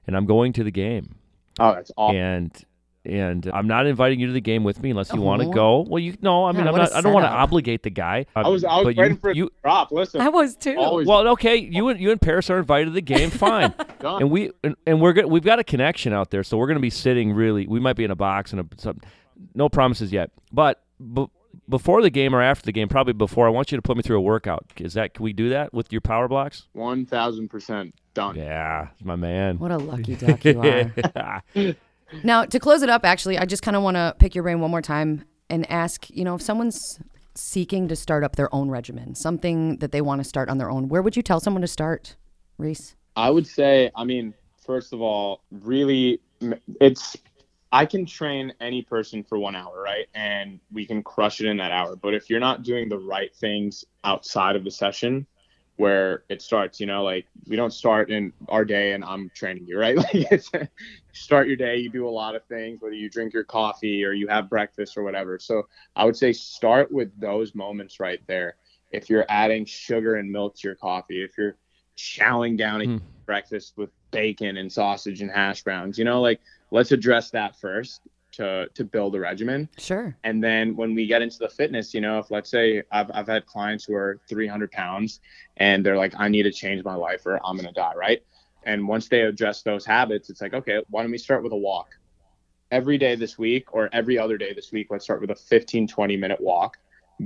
[0.07, 1.15] and I'm going to the game.
[1.59, 2.15] Oh, that's awesome.
[2.17, 2.65] And
[3.05, 5.51] and I'm not inviting you to the game with me unless you want to Oh.
[5.51, 5.85] go.
[5.89, 6.93] Well, you no, I mean Yeah, I'm not.
[6.93, 8.25] I don't want to obligate the guy.
[8.35, 9.49] I was I was waiting you, for it you.
[9.63, 9.91] drop.
[9.91, 10.75] Listen, I was too.
[10.77, 13.29] always Well, okay, you and you and Paris are invited to the game.
[13.31, 13.73] Fine.
[13.99, 14.21] done.
[14.21, 15.25] and we and, and we're good.
[15.27, 17.67] We've got a connection out there, so we're going to be sitting really.
[17.67, 18.99] We might be in a box and a, some,
[19.55, 20.31] no promises yet.
[20.51, 20.81] But
[21.13, 21.27] b-
[21.67, 24.03] before the game or after the game, probably before, I want you to put me
[24.03, 24.65] through a workout.
[24.77, 26.67] Is that can we do that with your power blocks?
[26.73, 28.35] One thousand percent done.
[28.35, 29.59] Yeah, my man.
[29.59, 31.43] What a lucky duck you are.
[32.23, 34.59] Now, to close it up, actually, I just kind of want to pick your brain
[34.59, 36.99] one more time and ask, you know, if someone's
[37.35, 40.69] seeking to start up their own regimen, something that they want to start on their
[40.69, 42.15] own, where would you tell someone to start,
[42.57, 42.95] Rhys?
[43.15, 44.33] I would say, I mean,
[44.65, 46.19] first of all, really,
[46.81, 47.15] it's
[47.71, 50.05] I can train any person for one hour, right?
[50.13, 51.95] And we can crush it in that hour.
[51.95, 55.27] But if you're not doing the right things outside of the session,
[55.77, 59.65] where it starts, you know, like we don't start in our day and I'm training
[59.67, 59.95] you, right?
[59.97, 60.51] Like it's
[61.13, 64.11] start your day, you do a lot of things, whether you drink your coffee or
[64.13, 65.39] you have breakfast or whatever.
[65.39, 65.63] So
[65.95, 68.55] I would say start with those moments right there.
[68.91, 71.55] If you're adding sugar and milk to your coffee, if you're
[71.97, 72.97] chowing down a Hmm.
[73.25, 76.39] breakfast with bacon and sausage and hash browns, you know, like
[76.71, 78.01] let's address that first
[78.31, 79.69] to to build a regimen.
[79.77, 80.15] Sure.
[80.23, 83.27] And then when we get into the fitness, you know, if let's say I've, I've
[83.27, 85.19] had clients who are 300 pounds
[85.57, 88.23] and they're like, I need to change my life or I'm going to die, right?
[88.63, 91.57] And once they address those habits, it's like, okay, why don't we start with a
[91.57, 91.89] walk?
[92.71, 95.87] Every day this week or every other day this week, let's start with a 15,
[95.87, 96.77] 20 minute walk,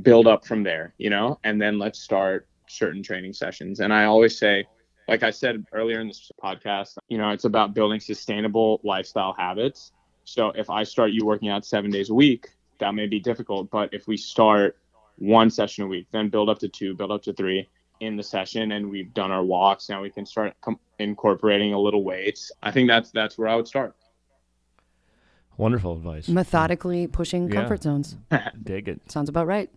[0.04, 3.82] build up from there, you know, and then let's start certain training sessions.
[3.82, 4.66] And I always say,
[5.08, 9.92] like I said earlier in this podcast, you know, it's about building sustainable lifestyle habits.
[10.24, 12.50] So if I start you working out seven days a week,
[12.80, 13.70] that may be difficult.
[13.70, 14.78] But if we start
[15.18, 17.68] one session a week, then build up to two, build up to three
[18.00, 21.80] in the session, and we've done our walks, now we can start com- incorporating a
[21.80, 22.52] little weights.
[22.62, 23.96] I think that's that's where I would start.
[25.58, 26.28] Wonderful advice.
[26.28, 27.54] Methodically pushing Yeah.
[27.62, 28.18] comfort zones.
[28.64, 29.12] Dig it.
[29.12, 29.70] Sounds about right.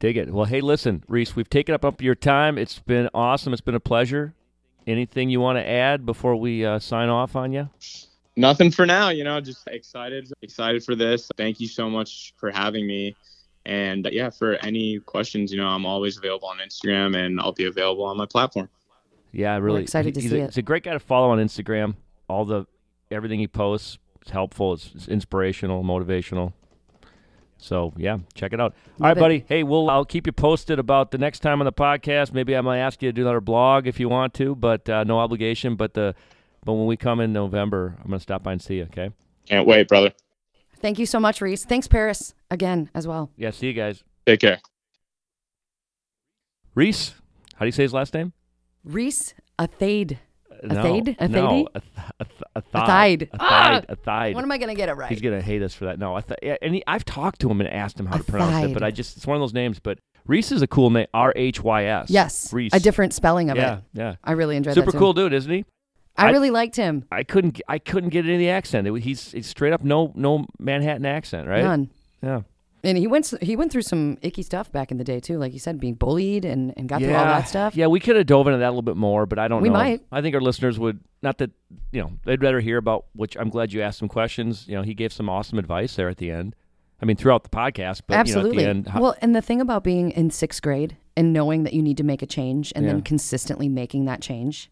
[0.00, 0.32] Dig it.
[0.32, 2.58] Well, hey, listen, Rhys, we've taken up up your time.
[2.58, 3.52] It's been awesome.
[3.52, 4.34] It's been a pleasure.
[4.86, 7.68] Anything you want to add before we uh, sign off on you?
[8.36, 11.28] Nothing for now, you know, just excited, excited for this.
[11.36, 13.14] Thank you so much for having me.
[13.64, 17.66] And yeah, for any questions, you know, I'm always available on Instagram and I'll be
[17.66, 18.68] available on my platform.
[19.32, 20.46] Yeah, really excited to see a, it.
[20.46, 21.94] He's a great guy to follow on Instagram.
[22.28, 22.66] All the
[23.10, 24.74] everything he posts is helpful.
[24.74, 26.52] It's, it's inspirational, motivational.
[27.58, 28.74] So yeah, check it out.
[29.00, 29.20] All right, it.
[29.20, 29.44] buddy.
[29.48, 32.32] Hey, we'll I'll keep you posted about the next time on the podcast.
[32.32, 35.04] Maybe I might ask you to do another blog if you want to, but uh,
[35.04, 35.76] no obligation.
[35.76, 36.14] But the
[36.64, 38.84] but when we come in November, I'm gonna stop by and see you.
[38.84, 39.10] Okay?
[39.46, 40.12] Can't wait, brother.
[40.80, 41.64] Thank you so much, Rhys.
[41.64, 43.30] Thanks, Paris, again as well.
[43.36, 43.50] Yeah.
[43.50, 44.04] See you guys.
[44.26, 44.60] Take care.
[46.74, 47.14] Rhys.
[47.54, 48.32] How do you say his last name?
[48.84, 50.18] Rhys Athade.
[50.64, 51.16] No, Athade?
[51.18, 51.30] Athade?
[51.30, 53.22] No, a, th- a, th- a thide.
[53.32, 53.82] A Ah!
[53.88, 54.34] A thide.
[54.34, 55.10] When am I going to get it right?
[55.10, 55.98] He's gonna hate us for that.
[55.98, 58.64] No, I yeah, and he, I've talked to him and asked him how to pronounce
[58.70, 59.78] it, but I just it's one of those names.
[59.80, 61.06] But Rhys is a cool name.
[61.12, 62.10] R H Y S.
[62.10, 62.52] yes.
[62.52, 62.72] Rhys.
[62.72, 63.80] A different spelling of Yeah, it.
[63.92, 64.02] yeah.
[64.10, 64.14] Yeah.
[64.24, 65.64] I really enjoyed Super cool dude, isn't he?
[66.16, 67.04] I I- really liked him.
[67.12, 68.86] I couldn't I couldn't get any of the accent.
[68.86, 71.64] It, he's, he's straight up no no Manhattan accent, right?
[71.64, 71.90] None.
[72.22, 72.42] Yeah.
[72.84, 75.52] And he went he went through some icky stuff back in the day too, like
[75.52, 77.74] you said, being bullied and, and got through all that stuff.
[77.76, 79.68] Yeah, we could have dove into that a little bit more, but I don't We
[79.70, 79.74] know.
[79.74, 80.02] might.
[80.12, 81.50] I think our listeners would not that
[81.92, 83.36] you know they'd rather hear about which.
[83.36, 84.66] I'm glad you asked some questions.
[84.68, 86.54] You know, he gave some awesome advice there at the end.
[87.02, 88.58] I mean, throughout the podcast, but Absolutely.
[88.58, 90.96] you know, at the end, how- well, and the thing about being in sixth grade
[91.16, 92.92] and knowing that you need to make a change and Yeah.
[92.92, 94.70] then consistently making that change,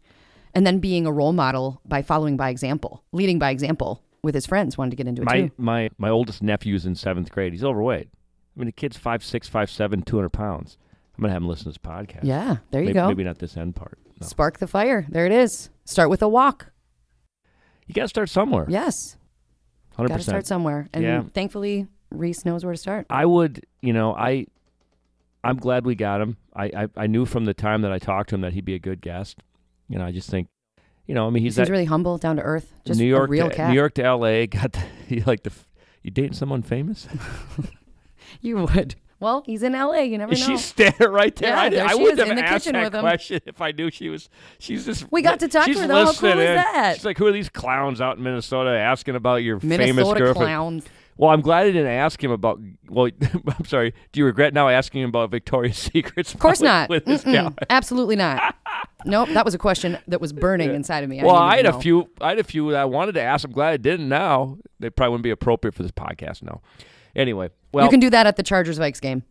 [0.54, 4.46] and then being a role model by following by example, leading by example with his
[4.46, 5.50] friends, wanted to get into it my too.
[5.56, 7.52] my my oldest nephew's in seventh grade.
[7.52, 8.08] He's overweight.
[8.12, 10.78] I mean, the kid's five six, five seven, two hundred pounds.
[11.16, 12.20] I'm gonna have him listen to this podcast.
[12.24, 13.08] Yeah, there you maybe, go.
[13.08, 13.98] Maybe not this end part.
[14.20, 14.26] No.
[14.26, 15.06] Spark the fire.
[15.08, 15.70] There it is.
[15.84, 16.70] Start with a walk.
[17.86, 18.66] You got to start somewhere.
[18.68, 19.16] Yes,
[19.96, 20.88] hundred got to start somewhere.
[20.94, 21.22] And Yeah.
[21.34, 23.06] thankfully, Rhys knows where to start.
[23.10, 24.46] I would, you know, I,
[25.42, 26.36] I'm glad we got him.
[26.54, 28.74] I, I, I knew from the time that I talked to him that he'd be
[28.74, 29.42] a good guest.
[29.88, 30.48] You know, I just think,
[31.06, 33.28] you know, I mean, He he's that really humble, down to earth, just New York,
[33.28, 33.70] a real to, cat.
[33.70, 34.46] New York to L.A.
[34.48, 35.52] Got the, you like the,
[36.02, 37.08] you dating someone famous?
[38.40, 38.94] You would.
[39.20, 40.04] Well, he's in L.A.
[40.04, 40.36] You never know.
[40.36, 41.50] She's standing right there.
[41.50, 43.00] Yeah, I, there I wouldn't have in the asked kitchen that with him.
[43.02, 44.28] question if I knew she was.
[44.58, 45.12] She's just.
[45.12, 46.06] We got to talk to her, though.
[46.06, 46.94] How cool is that?
[46.96, 50.34] She's like, who are these clowns out in Minnesota asking about your famous Minnesota girlfriend?
[50.34, 50.84] clowns.
[51.18, 52.60] Well, I'm glad I didn't ask him about.
[52.88, 53.10] Well,
[53.58, 53.94] I'm sorry.
[54.12, 56.32] Do you regret now asking him about Victoria's Secrets?
[56.34, 56.90] Of course not.
[57.70, 58.54] Absolutely not.
[59.04, 59.28] nope.
[59.30, 61.22] That was a question that was burning inside of me.
[61.22, 62.08] Well, I, I had to a few.
[62.20, 63.44] I had a few that I wanted to ask.
[63.44, 64.08] I'm glad I didn't.
[64.08, 66.42] Now they probably wouldn't be appropriate for this podcast.
[66.42, 66.60] now.
[67.14, 69.22] Anyway, well, you can do that at the Chargers Vikes game.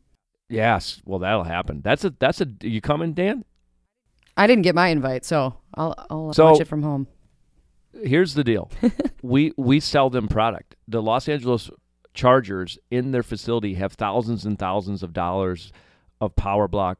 [0.49, 1.01] yes.
[1.03, 1.81] Well, that'll happen.
[1.83, 2.11] That's a.
[2.19, 2.47] That's a.
[2.61, 3.43] You coming, Dan?
[4.37, 7.07] I didn't get my invite, so I'll, I'll So- watch it from home.
[8.03, 8.69] Here's the deal.
[9.21, 10.75] we we sell them product.
[10.87, 11.69] The Los Angeles
[12.13, 15.71] Chargers in their facility have thousands and thousands of dollars
[16.19, 16.97] of Power Block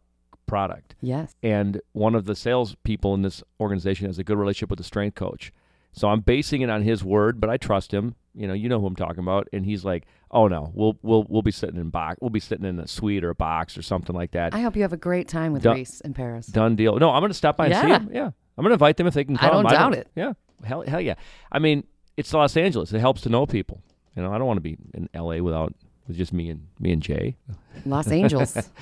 [0.48, 0.96] product.
[1.02, 1.34] Yes.
[1.42, 4.84] and one of the sales people in this organization has a good relationship with the
[4.84, 5.52] strength coach.
[5.94, 8.16] So I'm basing it on his word, but I trust him.
[8.34, 11.26] You know, you know who I'm talking about, and he's like, "Oh no, we'll we'll
[11.28, 13.82] we'll be sitting in box, we'll be sitting in a suite or a box or
[13.82, 16.48] something like that." I hope you have a great time with Done- Rhys in Paris.
[16.48, 16.98] Done deal.
[16.98, 17.98] No, I'm going to stop by and see Yeah.
[18.00, 18.10] him.
[18.14, 19.64] Yeah, I'm going to invite them if they can I come.
[19.64, 20.08] don't doubt it.
[20.16, 20.32] Yeah,
[20.64, 21.16] hell hell yeah.
[21.52, 21.86] I mean,
[22.18, 22.94] it's Los Angeles.
[22.94, 23.82] It helps to know people.
[24.16, 25.42] You know, I don't want to be in L.A.
[25.42, 25.74] without
[26.08, 27.38] with just me and me and Jay.
[27.86, 28.70] Los Angeles.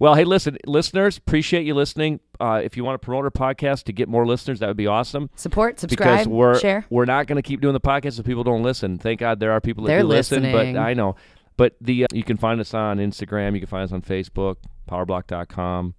[0.00, 2.20] Well, hey, listen, listeners, appreciate you listening.
[2.38, 4.86] Uh, if you want to promote our podcast to get more listeners, that would be
[4.86, 5.28] awesome.
[5.34, 6.86] Support, subscribe, because we're share.
[6.88, 8.98] we're not going to keep doing the podcast if people don't listen.
[8.98, 10.74] Thank God there are people that They're do listen, listening.
[10.76, 11.16] but I know.
[11.56, 14.58] But the uh, you can find us on Instagram, you can find us on Facebook,
[14.88, 15.94] powerblock.com.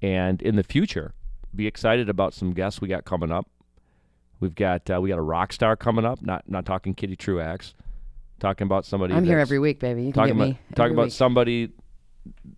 [0.00, 1.12] And in the future,
[1.54, 3.46] be excited about some guests we got coming up.
[4.40, 7.74] We've got uh, we got a rock star coming up, not not talking Kitty Truax.
[8.38, 10.04] Talking about somebody I'm here every week, baby.
[10.04, 10.58] You can get about me.
[10.74, 11.12] talking about week.
[11.12, 11.72] somebody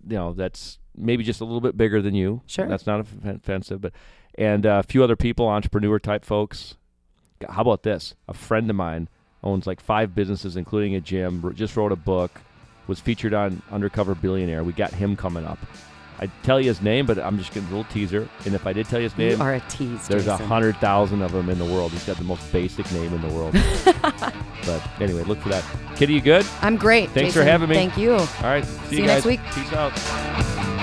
[0.07, 2.41] you know that's maybe just a little bit bigger than you.
[2.47, 2.69] Sure.
[2.69, 3.93] that's not offensive, but
[4.37, 6.77] and uh, a few other people, entrepreneur type folks.
[7.49, 8.15] How about this?
[8.29, 9.09] A friend of mine
[9.43, 11.53] owns like five businesses, including a gym.
[11.57, 12.41] Just wrote a book.
[12.89, 14.65] Was featured on Undercover Billionaire.
[14.65, 15.59] We got him coming up.
[16.23, 18.29] I tell you his name, but I'm just a little teaser.
[18.45, 20.07] And if I did tell you his name, You are a tease.
[20.07, 21.91] there's a hundred thousand of them in the world.
[21.91, 23.55] He's got the most basic name in the world.
[24.65, 25.65] but anyway, look for that.
[25.97, 26.47] Kitty, you good?
[26.61, 27.11] I'm great.
[27.11, 27.75] Thanks for having me.
[27.75, 28.13] Thank you.
[28.13, 28.65] All right.
[28.65, 29.41] See, See you next week.
[29.53, 30.82] Peace out.